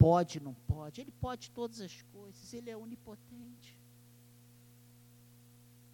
pode, 0.00 0.40
não 0.40 0.54
pode. 0.66 1.02
Ele 1.02 1.12
pode 1.20 1.50
todas 1.50 1.80
as 1.80 2.00
coisas, 2.10 2.54
ele 2.54 2.70
é 2.70 2.76
onipotente. 2.76 3.78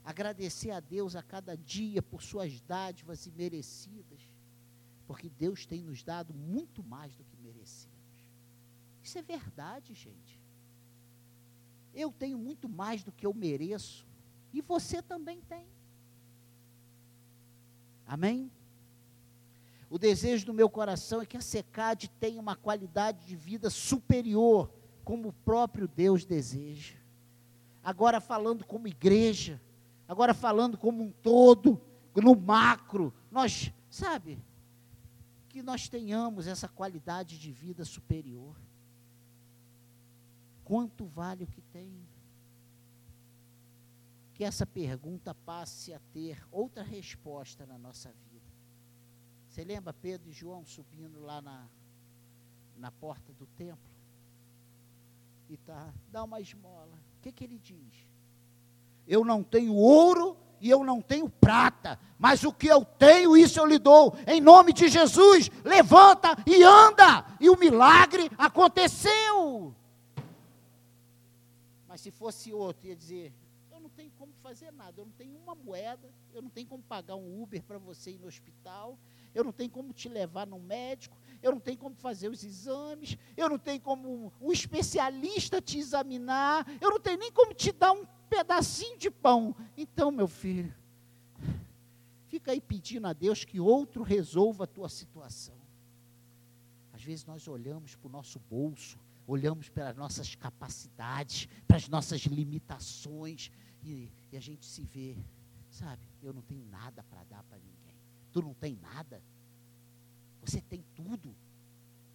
Agradecer 0.05 0.71
a 0.71 0.79
Deus 0.79 1.17
a 1.17 1.23
cada 1.23 1.57
dia 1.57 2.01
por 2.01 2.23
suas 2.23 2.61
dádivas 2.61 3.27
imerecidas, 3.27 4.21
porque 5.09 5.29
Deus 5.29 5.67
tem 5.67 5.83
nos 5.83 6.05
dado 6.05 6.33
muito 6.33 6.85
mais 6.85 7.17
do 7.17 7.25
que 7.25 7.37
merecemos. 7.39 7.97
Isso 9.03 9.19
é 9.19 9.23
verdade, 9.23 9.93
gente. 9.93 10.41
Eu 11.93 12.13
tenho 12.13 12.39
muito 12.39 12.69
mais 12.69 13.03
do 13.03 13.11
que 13.11 13.27
eu 13.27 13.35
mereço. 13.35 14.07
E 14.57 14.63
você 14.63 15.03
também 15.03 15.43
tem. 15.43 15.67
Amém? 18.07 18.51
O 19.91 19.99
desejo 19.99 20.47
do 20.47 20.55
meu 20.55 20.71
coração 20.71 21.21
é 21.21 21.27
que 21.27 21.37
a 21.37 21.43
SECAD 21.43 22.09
tenha 22.19 22.41
uma 22.41 22.57
qualidade 22.57 23.27
de 23.27 23.37
vida 23.37 23.69
superior, 23.69 24.73
como 25.05 25.29
o 25.29 25.33
próprio 25.35 25.87
Deus 25.87 26.25
deseja. 26.25 26.97
Agora 27.85 28.19
falando 28.19 28.65
como 28.65 28.89
igreja, 28.89 29.61
agora 30.09 30.33
falando 30.33 30.79
como 30.79 31.03
um 31.03 31.13
todo, 31.13 31.79
no 32.15 32.35
macro, 32.35 33.13
nós, 33.31 33.71
sabe, 33.91 34.43
que 35.51 35.63
nós 35.63 35.87
tenhamos 35.87 36.47
essa 36.47 36.67
qualidade 36.67 37.39
de 37.39 37.53
vida 37.53 37.85
superior. 37.85 38.57
Quanto 40.65 41.05
vale 41.05 41.45
o 41.45 41.47
que 41.47 41.61
tem? 41.61 42.16
Que 44.37 44.45
essa 44.45 44.67
pergunta 44.67 45.35
passe 45.35 45.95
a 45.95 46.01
ter 46.13 46.47
outra 46.53 46.83
resposta 46.83 47.65
na 47.65 47.79
nossa 47.79 48.13
vida. 48.31 48.45
Você 49.49 49.65
lembra 49.65 49.95
Pedro 49.95 50.29
e 50.29 50.33
João 50.35 50.63
subindo 50.63 51.23
lá 51.23 51.41
na, 51.41 51.67
na 52.77 52.93
porta 52.93 53.33
do 53.33 53.47
templo? 53.47 53.97
E 55.49 55.57
tá, 55.57 55.91
dá 56.13 56.23
uma 56.23 56.39
esmola. 56.39 56.99
O 57.17 57.23
que, 57.23 57.33
que 57.33 57.45
ele 57.45 57.59
diz? 57.59 58.07
Eu 59.09 59.25
não 59.25 59.43
tenho 59.43 59.75
ouro 59.75 60.37
e 60.61 60.69
eu 60.69 60.85
não 60.85 61.01
tenho 61.01 61.31
prata, 61.31 61.99
mas 62.19 62.45
o 62.45 62.53
que 62.53 62.67
eu 62.67 62.85
tenho, 62.85 63.39
isso 63.39 63.59
eu 63.59 63.65
lhe 63.65 63.79
dou. 63.79 64.15
Em 64.27 64.39
nome 64.39 64.75
de 64.75 64.87
Jesus, 64.89 65.51
levanta 65.65 66.37
e 66.47 66.63
anda. 66.63 67.25
E 67.41 67.49
o 67.49 67.59
milagre 67.59 68.31
aconteceu. 68.37 69.75
Mas 71.89 72.03
se 72.03 72.11
fosse 72.11 72.53
outro, 72.53 72.87
ia 72.87 72.95
dizer: 72.95 73.33
tenho 73.89 74.11
como 74.13 74.33
fazer 74.43 74.73
nada, 74.73 75.01
eu 75.01 75.05
não 75.05 75.13
tenho 75.13 75.37
uma 75.37 75.55
moeda, 75.55 76.11
eu 76.33 76.43
não 76.43 76.51
tenho 76.51 76.67
como 76.67 76.83
pagar 76.83 77.17
um 77.17 77.43
Uber 77.43 77.63
para 77.63 77.79
você 77.79 78.13
ir 78.13 78.19
no 78.19 78.27
hospital, 78.27 78.99
eu 79.35 79.45
não 79.45 79.53
tenho 79.53 79.71
como 79.71 79.93
te 79.93 80.09
levar 80.09 80.47
no 80.47 80.59
médico, 80.59 81.17
eu 81.43 81.53
não 81.53 81.61
tenho 81.61 81.79
como 81.79 81.95
fazer 81.95 82.29
os 82.29 82.43
exames, 82.43 83.19
eu 83.37 83.49
não 83.49 83.59
tenho 83.59 83.81
como 83.81 84.33
um 84.41 84.53
especialista 84.53 85.61
te 85.61 85.79
examinar, 85.79 86.67
eu 86.81 86.91
não 86.91 87.01
tenho 87.01 87.19
nem 87.19 87.31
como 87.31 87.53
te 87.53 87.73
dar 87.73 87.93
um 87.93 88.07
pedacinho 88.29 88.99
de 88.99 89.11
pão. 89.11 89.55
Então, 89.77 90.11
meu 90.11 90.29
filho, 90.29 90.75
fica 92.29 92.53
aí 92.53 92.61
pedindo 92.61 93.07
a 93.07 93.13
Deus 93.13 93.45
que 93.45 93.61
outro 93.61 94.03
resolva 94.03 94.65
a 94.65 94.67
tua 94.67 94.89
situação. 94.89 95.55
Às 96.93 97.03
vezes 97.03 97.27
nós 97.27 97.47
olhamos 97.47 97.95
para 97.95 98.09
o 98.09 98.11
nosso 98.11 98.39
bolso, 98.39 98.99
olhamos 99.27 99.69
para 99.69 99.91
as 99.91 99.97
nossas 99.97 100.35
capacidades, 100.35 101.49
para 101.67 101.77
as 101.77 101.89
nossas 101.89 102.23
limitações, 102.23 103.51
e, 103.87 104.13
e 104.33 104.37
a 104.37 104.41
gente 104.41 104.67
se 104.67 104.83
vê, 104.83 105.17
sabe? 105.71 106.03
Eu 106.23 106.33
não 106.33 106.43
tenho 106.43 106.65
nada 106.67 107.05
para 107.05 107.23
dar 107.25 107.43
para 107.45 107.59
ninguém. 107.59 107.95
Tu 108.33 108.43
não 108.43 108.53
tem 108.53 108.77
nada. 108.83 109.23
Você 110.43 110.61
tem 110.61 110.85
tudo. 110.95 111.35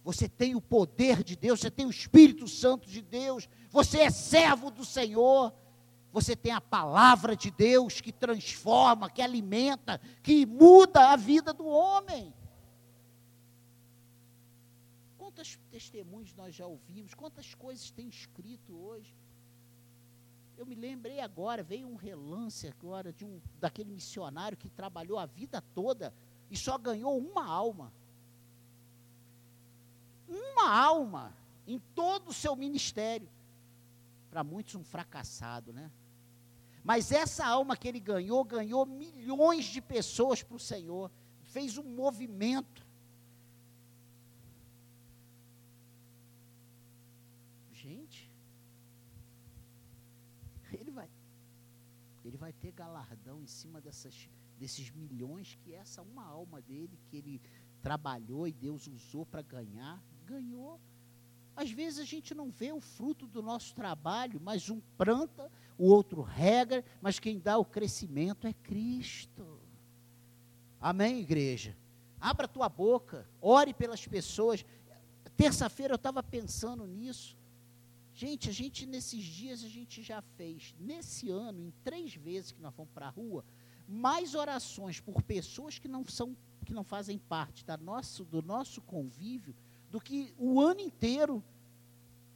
Você 0.04 0.28
tem 0.28 0.54
o 0.54 0.60
poder 0.60 1.22
de 1.22 1.36
Deus, 1.36 1.60
você 1.60 1.70
tem 1.70 1.86
o 1.86 1.90
Espírito 1.90 2.48
Santo 2.48 2.88
de 2.88 3.00
Deus, 3.00 3.48
você 3.70 4.00
é 4.00 4.10
servo 4.10 4.68
do 4.68 4.84
Senhor, 4.84 5.54
você 6.12 6.34
tem 6.34 6.52
a 6.52 6.60
palavra 6.60 7.36
de 7.36 7.52
Deus 7.52 8.00
que 8.00 8.12
transforma, 8.12 9.08
que 9.08 9.22
alimenta, 9.22 10.00
que 10.22 10.44
muda 10.44 11.10
a 11.10 11.16
vida 11.16 11.52
do 11.52 11.64
homem. 11.66 12.34
Quantos 15.16 15.56
testemunhos 15.70 16.34
nós 16.34 16.52
já 16.52 16.66
ouvimos, 16.66 17.14
quantas 17.14 17.54
coisas 17.54 17.90
tem 17.92 18.08
escrito 18.08 18.76
hoje. 18.76 19.14
Eu 20.56 20.66
me 20.66 20.74
lembrei 20.74 21.20
agora, 21.20 21.62
veio 21.62 21.88
um 21.88 21.96
relance 21.96 22.68
agora 22.68 23.12
de 23.12 23.24
um 23.24 23.40
daquele 23.58 23.90
missionário 23.90 24.56
que 24.56 24.68
trabalhou 24.68 25.18
a 25.18 25.26
vida 25.26 25.62
toda 25.74 26.12
e 26.50 26.56
só 26.56 26.76
ganhou 26.78 27.18
uma 27.18 27.46
alma. 27.46 27.92
Uma 30.28 30.70
alma 30.70 31.34
em 31.66 31.78
todo 31.94 32.28
o 32.28 32.32
seu 32.32 32.54
ministério. 32.54 33.28
Para 34.30 34.44
muitos 34.44 34.74
um 34.74 34.84
fracassado, 34.84 35.72
né? 35.72 35.90
Mas 36.84 37.12
essa 37.12 37.46
alma 37.46 37.76
que 37.76 37.86
ele 37.86 38.00
ganhou, 38.00 38.44
ganhou 38.44 38.84
milhões 38.84 39.66
de 39.66 39.80
pessoas 39.80 40.42
para 40.42 40.56
o 40.56 40.60
Senhor. 40.60 41.10
Fez 41.44 41.78
um 41.78 41.84
movimento. 41.84 42.82
Ele 52.24 52.36
vai 52.36 52.52
ter 52.52 52.72
galardão 52.72 53.40
em 53.40 53.46
cima 53.46 53.80
dessas, 53.80 54.28
desses 54.58 54.90
milhões 54.90 55.58
que 55.62 55.74
essa 55.74 56.02
uma 56.02 56.24
alma 56.24 56.60
dele, 56.60 56.98
que 57.10 57.16
ele 57.16 57.40
trabalhou 57.82 58.46
e 58.46 58.52
Deus 58.52 58.86
usou 58.86 59.26
para 59.26 59.42
ganhar, 59.42 60.02
ganhou. 60.24 60.80
Às 61.54 61.70
vezes 61.70 61.98
a 61.98 62.04
gente 62.04 62.34
não 62.34 62.50
vê 62.50 62.72
o 62.72 62.80
fruto 62.80 63.26
do 63.26 63.42
nosso 63.42 63.74
trabalho, 63.74 64.40
mas 64.42 64.70
um 64.70 64.80
planta, 64.96 65.50
o 65.76 65.86
outro 65.86 66.22
rega, 66.22 66.84
mas 67.00 67.18
quem 67.18 67.38
dá 67.38 67.58
o 67.58 67.64
crescimento 67.64 68.46
é 68.46 68.52
Cristo. 68.52 69.60
Amém, 70.80 71.20
igreja? 71.20 71.76
Abra 72.20 72.48
tua 72.48 72.68
boca, 72.68 73.28
ore 73.40 73.74
pelas 73.74 74.06
pessoas. 74.06 74.64
Terça-feira 75.36 75.92
eu 75.92 75.96
estava 75.96 76.22
pensando 76.22 76.86
nisso. 76.86 77.36
Gente, 78.14 78.48
a 78.50 78.52
gente 78.52 78.86
nesses 78.86 79.24
dias 79.24 79.64
a 79.64 79.68
gente 79.68 80.02
já 80.02 80.20
fez, 80.36 80.74
nesse 80.78 81.30
ano, 81.30 81.60
em 81.60 81.72
três 81.82 82.14
vezes 82.14 82.52
que 82.52 82.60
nós 82.60 82.74
fomos 82.74 82.92
para 82.92 83.06
a 83.06 83.10
rua, 83.10 83.44
mais 83.88 84.34
orações 84.34 85.00
por 85.00 85.22
pessoas 85.22 85.78
que 85.78 85.88
não 85.88 86.06
são, 86.06 86.36
que 86.64 86.74
não 86.74 86.84
fazem 86.84 87.18
parte 87.18 87.64
da 87.64 87.76
nosso, 87.76 88.24
do 88.24 88.42
nosso 88.42 88.80
convívio, 88.82 89.54
do 89.90 90.00
que 90.00 90.34
o 90.38 90.60
ano 90.60 90.80
inteiro 90.80 91.42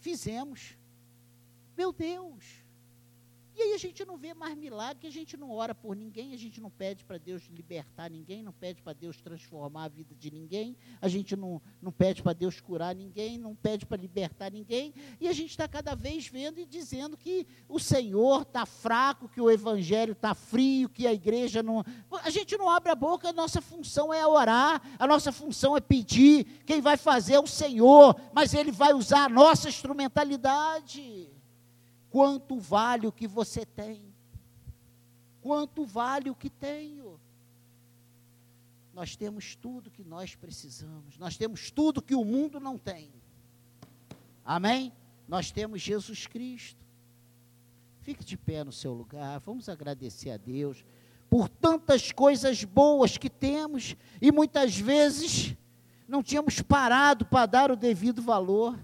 fizemos. 0.00 0.76
Meu 1.76 1.92
Deus! 1.92 2.65
E 3.58 3.62
aí 3.62 3.72
a 3.72 3.78
gente 3.78 4.04
não 4.04 4.18
vê 4.18 4.34
mais 4.34 4.54
milagre, 4.54 5.08
a 5.08 5.10
gente 5.10 5.34
não 5.34 5.50
ora 5.50 5.74
por 5.74 5.96
ninguém, 5.96 6.34
a 6.34 6.36
gente 6.36 6.60
não 6.60 6.68
pede 6.70 7.02
para 7.02 7.16
Deus 7.16 7.44
libertar 7.50 8.10
ninguém, 8.10 8.42
não 8.42 8.52
pede 8.52 8.82
para 8.82 8.92
Deus 8.92 9.18
transformar 9.18 9.84
a 9.84 9.88
vida 9.88 10.14
de 10.14 10.30
ninguém, 10.30 10.76
a 11.00 11.08
gente 11.08 11.34
não, 11.34 11.62
não 11.80 11.90
pede 11.90 12.22
para 12.22 12.34
Deus 12.34 12.60
curar 12.60 12.94
ninguém, 12.94 13.38
não 13.38 13.54
pede 13.54 13.86
para 13.86 13.96
libertar 13.96 14.52
ninguém, 14.52 14.92
e 15.18 15.26
a 15.26 15.32
gente 15.32 15.52
está 15.52 15.66
cada 15.66 15.94
vez 15.94 16.26
vendo 16.28 16.60
e 16.60 16.66
dizendo 16.66 17.16
que 17.16 17.46
o 17.66 17.80
Senhor 17.80 18.42
está 18.42 18.66
fraco, 18.66 19.26
que 19.26 19.40
o 19.40 19.50
Evangelho 19.50 20.12
está 20.12 20.34
frio, 20.34 20.90
que 20.90 21.06
a 21.06 21.14
igreja 21.14 21.62
não. 21.62 21.82
A 22.10 22.28
gente 22.28 22.58
não 22.58 22.68
abre 22.68 22.92
a 22.92 22.94
boca, 22.94 23.30
a 23.30 23.32
nossa 23.32 23.62
função 23.62 24.12
é 24.12 24.26
orar, 24.26 24.82
a 24.98 25.06
nossa 25.06 25.32
função 25.32 25.74
é 25.74 25.80
pedir, 25.80 26.44
quem 26.66 26.82
vai 26.82 26.98
fazer 26.98 27.36
é 27.36 27.40
o 27.40 27.46
Senhor, 27.46 28.20
mas 28.34 28.52
Ele 28.52 28.70
vai 28.70 28.92
usar 28.92 29.24
a 29.24 29.28
nossa 29.30 29.70
instrumentalidade. 29.70 31.35
Quanto 32.10 32.58
vale 32.58 33.06
o 33.06 33.12
que 33.12 33.26
você 33.26 33.64
tem? 33.64 34.02
Quanto 35.40 35.84
vale 35.84 36.30
o 36.30 36.34
que 36.34 36.50
tenho? 36.50 37.20
Nós 38.92 39.14
temos 39.14 39.54
tudo 39.54 39.90
que 39.90 40.02
nós 40.02 40.34
precisamos, 40.34 41.18
nós 41.18 41.36
temos 41.36 41.70
tudo 41.70 42.02
que 42.02 42.14
o 42.14 42.24
mundo 42.24 42.58
não 42.58 42.78
tem. 42.78 43.12
Amém? 44.44 44.92
Nós 45.28 45.50
temos 45.50 45.82
Jesus 45.82 46.26
Cristo. 46.26 46.84
Fique 48.00 48.24
de 48.24 48.36
pé 48.36 48.64
no 48.64 48.72
seu 48.72 48.92
lugar, 48.92 49.38
vamos 49.40 49.68
agradecer 49.68 50.30
a 50.30 50.36
Deus 50.36 50.84
por 51.28 51.48
tantas 51.48 52.12
coisas 52.12 52.64
boas 52.64 53.18
que 53.18 53.28
temos 53.28 53.96
e 54.20 54.30
muitas 54.30 54.78
vezes 54.78 55.56
não 56.08 56.22
tínhamos 56.22 56.62
parado 56.62 57.26
para 57.26 57.46
dar 57.46 57.70
o 57.70 57.76
devido 57.76 58.22
valor. 58.22 58.78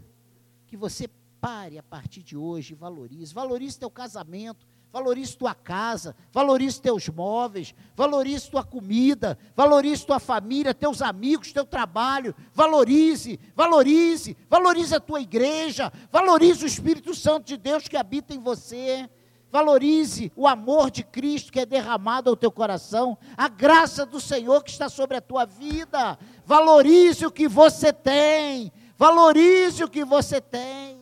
Que 0.66 0.76
você 0.76 1.08
Pare 1.42 1.76
a 1.76 1.82
partir 1.82 2.22
de 2.22 2.36
hoje, 2.36 2.72
valorize. 2.72 3.34
Valorize 3.34 3.76
teu 3.76 3.90
casamento, 3.90 4.64
valorize 4.92 5.36
tua 5.36 5.52
casa, 5.52 6.14
valorize 6.30 6.80
teus 6.80 7.08
móveis, 7.08 7.74
valorize 7.96 8.48
tua 8.48 8.62
comida, 8.62 9.36
valorize 9.56 10.06
tua 10.06 10.20
família, 10.20 10.72
teus 10.72 11.02
amigos, 11.02 11.52
teu 11.52 11.64
trabalho. 11.64 12.32
Valorize, 12.54 13.40
valorize, 13.56 14.36
valorize 14.48 14.94
a 14.94 15.00
tua 15.00 15.20
igreja, 15.20 15.92
valorize 16.12 16.62
o 16.62 16.66
Espírito 16.68 17.12
Santo 17.12 17.48
de 17.48 17.56
Deus 17.56 17.88
que 17.88 17.96
habita 17.96 18.32
em 18.32 18.38
você. 18.38 19.10
Valorize 19.50 20.30
o 20.36 20.46
amor 20.46 20.92
de 20.92 21.02
Cristo 21.02 21.50
que 21.50 21.58
é 21.58 21.66
derramado 21.66 22.30
ao 22.30 22.36
teu 22.36 22.52
coração, 22.52 23.18
a 23.36 23.48
graça 23.48 24.06
do 24.06 24.20
Senhor 24.20 24.62
que 24.62 24.70
está 24.70 24.88
sobre 24.88 25.16
a 25.16 25.20
tua 25.20 25.44
vida. 25.44 26.16
Valorize 26.46 27.26
o 27.26 27.32
que 27.32 27.48
você 27.48 27.92
tem. 27.92 28.70
Valorize 28.96 29.82
o 29.82 29.88
que 29.88 30.04
você 30.04 30.40
tem. 30.40 31.01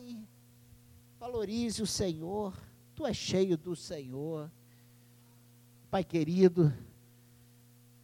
Valorize 1.31 1.81
o 1.81 1.87
Senhor. 1.87 2.53
Tu 2.93 3.07
és 3.07 3.15
cheio 3.15 3.57
do 3.57 3.73
Senhor. 3.73 4.51
Pai 5.89 6.03
querido, 6.03 6.73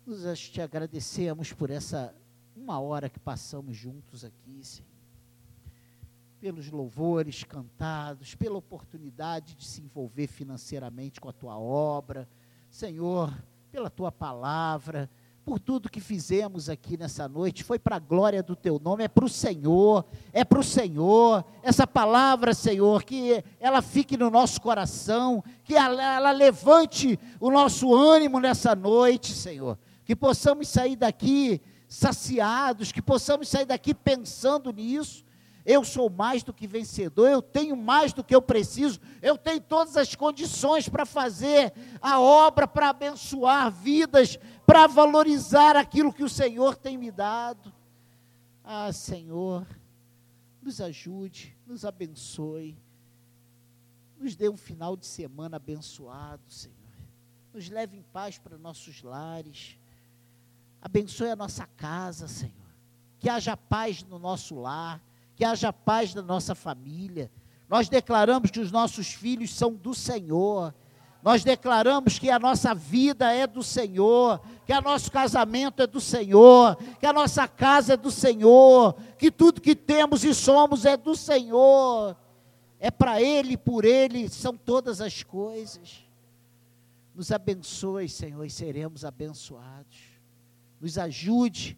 nós 0.06 0.50
te 0.50 0.62
agradecemos 0.62 1.52
por 1.52 1.70
essa 1.70 2.16
uma 2.56 2.80
hora 2.80 3.10
que 3.10 3.20
passamos 3.20 3.76
juntos 3.76 4.24
aqui, 4.24 4.64
Senhor. 4.64 4.88
Pelos 6.40 6.72
louvores 6.72 7.44
cantados, 7.44 8.34
pela 8.34 8.58
oportunidade 8.58 9.56
de 9.56 9.66
se 9.66 9.82
envolver 9.82 10.28
financeiramente 10.28 11.20
com 11.20 11.28
a 11.28 11.34
tua 11.34 11.60
obra, 11.60 12.30
Senhor, 12.70 13.38
pela 13.70 13.90
tua 13.90 14.10
palavra 14.10 15.10
por 15.48 15.60
tudo 15.60 15.90
que 15.90 16.02
fizemos 16.02 16.68
aqui 16.68 16.98
nessa 16.98 17.26
noite, 17.26 17.64
foi 17.64 17.80
para 17.80 17.96
a 17.96 18.00
glória 18.00 18.44
do 18.44 18.54
teu 18.54 18.78
nome, 18.84 19.06
é 19.06 19.08
para 19.08 19.24
o 19.24 19.30
Senhor, 19.30 20.04
é 20.34 20.44
para 20.44 20.60
o 20.60 20.64
Senhor, 20.64 21.46
essa 21.64 21.88
palavra, 21.88 22.54
Senhor, 22.54 23.02
que 23.06 23.42
ela 23.58 23.82
fique 23.82 24.18
no 24.18 24.30
nosso 24.30 24.60
coração, 24.60 25.42
que 25.64 25.74
ela, 25.74 26.16
ela 26.16 26.32
levante 26.32 27.18
o 27.40 27.50
nosso 27.50 27.96
ânimo 27.96 28.42
nessa 28.42 28.76
noite, 28.76 29.32
Senhor, 29.32 29.80
que 30.04 30.18
possamos 30.18 30.68
sair 30.68 30.98
daqui 30.98 31.62
saciados, 31.88 32.92
que 32.92 33.02
possamos 33.02 33.48
sair 33.48 33.66
daqui 33.66 33.94
pensando 33.94 34.74
nisso, 34.74 35.24
eu 35.68 35.84
sou 35.84 36.10
mais 36.10 36.44
do 36.44 36.54
que 36.54 36.66
vencedor, 36.66 37.28
eu 37.28 37.42
tenho 37.42 37.76
mais 37.76 38.14
do 38.14 38.24
que 38.24 38.34
eu 38.34 38.42
preciso, 38.42 39.02
eu 39.22 39.38
tenho 39.38 39.60
todas 39.60 39.98
as 39.98 40.16
condições 40.16 40.88
para 40.88 41.06
fazer 41.06 41.74
a 42.02 42.22
obra, 42.22 42.66
para 42.66 42.88
abençoar 42.88 43.70
vidas, 43.70 44.40
para 44.68 44.86
valorizar 44.86 45.76
aquilo 45.76 46.14
que 46.14 46.24
o 46.24 46.30
Senhor 46.30 46.76
tem 46.76 46.96
me 46.96 47.10
dado. 47.10 47.74
Ah, 48.64 48.94
Senhor, 48.94 49.66
nos 50.62 50.80
ajude, 50.80 51.58
nos 51.66 51.84
abençoe, 51.84 52.78
nos 54.20 54.36
dê 54.36 54.48
um 54.48 54.58
final 54.58 54.96
de 54.96 55.08
semana 55.08 55.58
abençoado, 55.58 56.44
Senhor. 56.48 56.76
Nos 57.52 57.68
leve 57.68 57.98
em 57.98 58.04
paz 58.04 58.38
para 58.38 58.60
nossos 58.60 59.02
lares. 59.02 59.80
Abençoe 60.80 61.32
a 61.32 61.36
nossa 61.36 61.66
casa, 61.66 62.28
Senhor. 62.28 62.54
Que 63.18 63.28
haja 63.28 63.58
paz 63.58 64.04
no 64.04 64.20
nosso 64.20 64.54
lar 64.54 65.02
que 65.38 65.46
haja 65.46 65.72
paz 65.72 66.16
na 66.16 66.24
nossa 66.24 66.56
família. 66.56 67.32
Nós 67.70 67.88
declaramos 67.88 68.50
que 68.50 68.60
os 68.60 68.72
nossos 68.72 69.14
filhos 69.14 69.54
são 69.54 69.72
do 69.72 69.94
Senhor. 69.94 70.74
Nós 71.22 71.44
declaramos 71.44 72.18
que 72.18 72.32
a 72.32 72.40
nossa 72.40 72.74
vida 72.74 73.32
é 73.32 73.46
do 73.46 73.62
Senhor, 73.62 74.42
que 74.68 74.74
o 74.74 74.82
nosso 74.82 75.10
casamento 75.10 75.82
é 75.82 75.88
do 75.88 76.02
Senhor, 76.02 76.76
que 77.00 77.06
a 77.06 77.14
nossa 77.14 77.48
casa 77.48 77.94
é 77.94 77.98
do 77.98 78.12
Senhor, 78.12 78.94
que 79.18 79.32
tudo 79.32 79.62
que 79.62 79.74
temos 79.74 80.26
e 80.26 80.34
somos 80.36 80.86
é 80.86 80.98
do 80.98 81.16
Senhor. 81.16 82.16
É 82.78 82.92
para 82.92 83.22
Ele, 83.22 83.58
por 83.58 83.86
Ele, 83.86 84.28
são 84.28 84.58
todas 84.58 85.00
as 85.00 85.24
coisas. 85.24 86.06
Nos 87.16 87.32
abençoe, 87.32 88.10
Senhor, 88.10 88.44
e 88.44 88.50
seremos 88.50 89.06
abençoados. 89.06 89.98
Nos 90.80 90.98
ajude, 90.98 91.76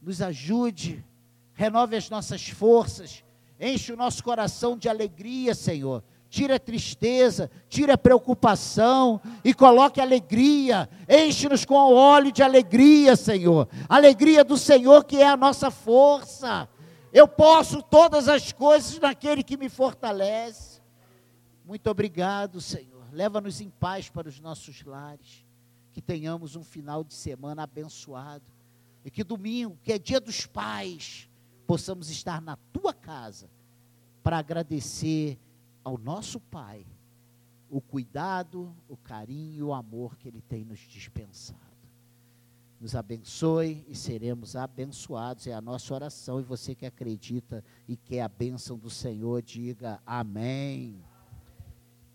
nos 0.00 0.20
ajude 0.20 1.02
renove 1.54 1.96
as 1.96 2.10
nossas 2.10 2.48
forças, 2.48 3.24
enche 3.58 3.92
o 3.92 3.96
nosso 3.96 4.22
coração 4.22 4.76
de 4.76 4.88
alegria, 4.88 5.54
Senhor. 5.54 6.02
Tira 6.34 6.56
a 6.56 6.58
tristeza, 6.58 7.48
tira 7.68 7.94
a 7.94 7.96
preocupação 7.96 9.20
e 9.44 9.54
coloque 9.54 10.00
alegria. 10.00 10.90
Enche-nos 11.08 11.64
com 11.64 11.76
o 11.76 11.94
óleo 11.94 12.32
de 12.32 12.42
alegria, 12.42 13.14
Senhor. 13.14 13.68
Alegria 13.88 14.42
do 14.42 14.58
Senhor 14.58 15.04
que 15.04 15.18
é 15.18 15.28
a 15.28 15.36
nossa 15.36 15.70
força. 15.70 16.68
Eu 17.12 17.28
posso 17.28 17.80
todas 17.80 18.26
as 18.26 18.50
coisas 18.50 18.98
naquele 18.98 19.44
que 19.44 19.56
me 19.56 19.68
fortalece. 19.68 20.80
Muito 21.64 21.88
obrigado, 21.88 22.60
Senhor. 22.60 23.04
Leva-nos 23.12 23.60
em 23.60 23.70
paz 23.70 24.10
para 24.10 24.28
os 24.28 24.40
nossos 24.40 24.82
lares. 24.82 25.46
Que 25.92 26.02
tenhamos 26.02 26.56
um 26.56 26.64
final 26.64 27.04
de 27.04 27.14
semana 27.14 27.62
abençoado. 27.62 28.42
E 29.04 29.10
que 29.10 29.22
domingo, 29.22 29.78
que 29.84 29.92
é 29.92 30.00
dia 30.00 30.18
dos 30.18 30.46
pais, 30.46 31.28
possamos 31.64 32.10
estar 32.10 32.42
na 32.42 32.56
tua 32.72 32.92
casa 32.92 33.48
para 34.20 34.36
agradecer 34.38 35.38
ao 35.84 35.98
nosso 35.98 36.40
Pai 36.40 36.86
o 37.68 37.80
cuidado, 37.80 38.74
o 38.88 38.96
carinho 38.96 39.54
e 39.54 39.62
o 39.62 39.72
amor 39.72 40.16
que 40.16 40.28
Ele 40.28 40.40
tem 40.40 40.64
nos 40.64 40.78
dispensado. 40.78 41.60
Nos 42.80 42.94
abençoe 42.94 43.84
e 43.88 43.94
seremos 43.94 44.56
abençoados, 44.56 45.46
é 45.46 45.52
a 45.52 45.60
nossa 45.60 45.94
oração. 45.94 46.40
E 46.40 46.44
você 46.44 46.74
que 46.74 46.86
acredita 46.86 47.64
e 47.88 47.96
quer 47.96 48.20
a 48.22 48.28
bênção 48.28 48.78
do 48.78 48.90
Senhor, 48.90 49.42
diga 49.42 50.00
amém. 50.06 51.02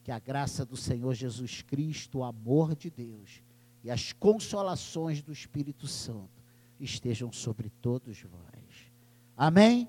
Que 0.04 0.12
a 0.12 0.20
graça 0.20 0.66
do 0.66 0.78
Senhor 0.78 1.14
Jesus 1.14 1.62
Cristo, 1.62 2.20
o 2.20 2.24
amor 2.24 2.76
de 2.76 2.90
Deus 2.90 3.42
e 3.84 3.90
as 3.90 4.14
consolações 4.14 5.22
do 5.22 5.32
Espírito 5.32 5.88
Santo 5.88 6.44
estejam 6.80 7.32
sobre 7.32 7.70
todos 7.70 8.22
vós. 8.22 8.92
Amém? 9.36 9.88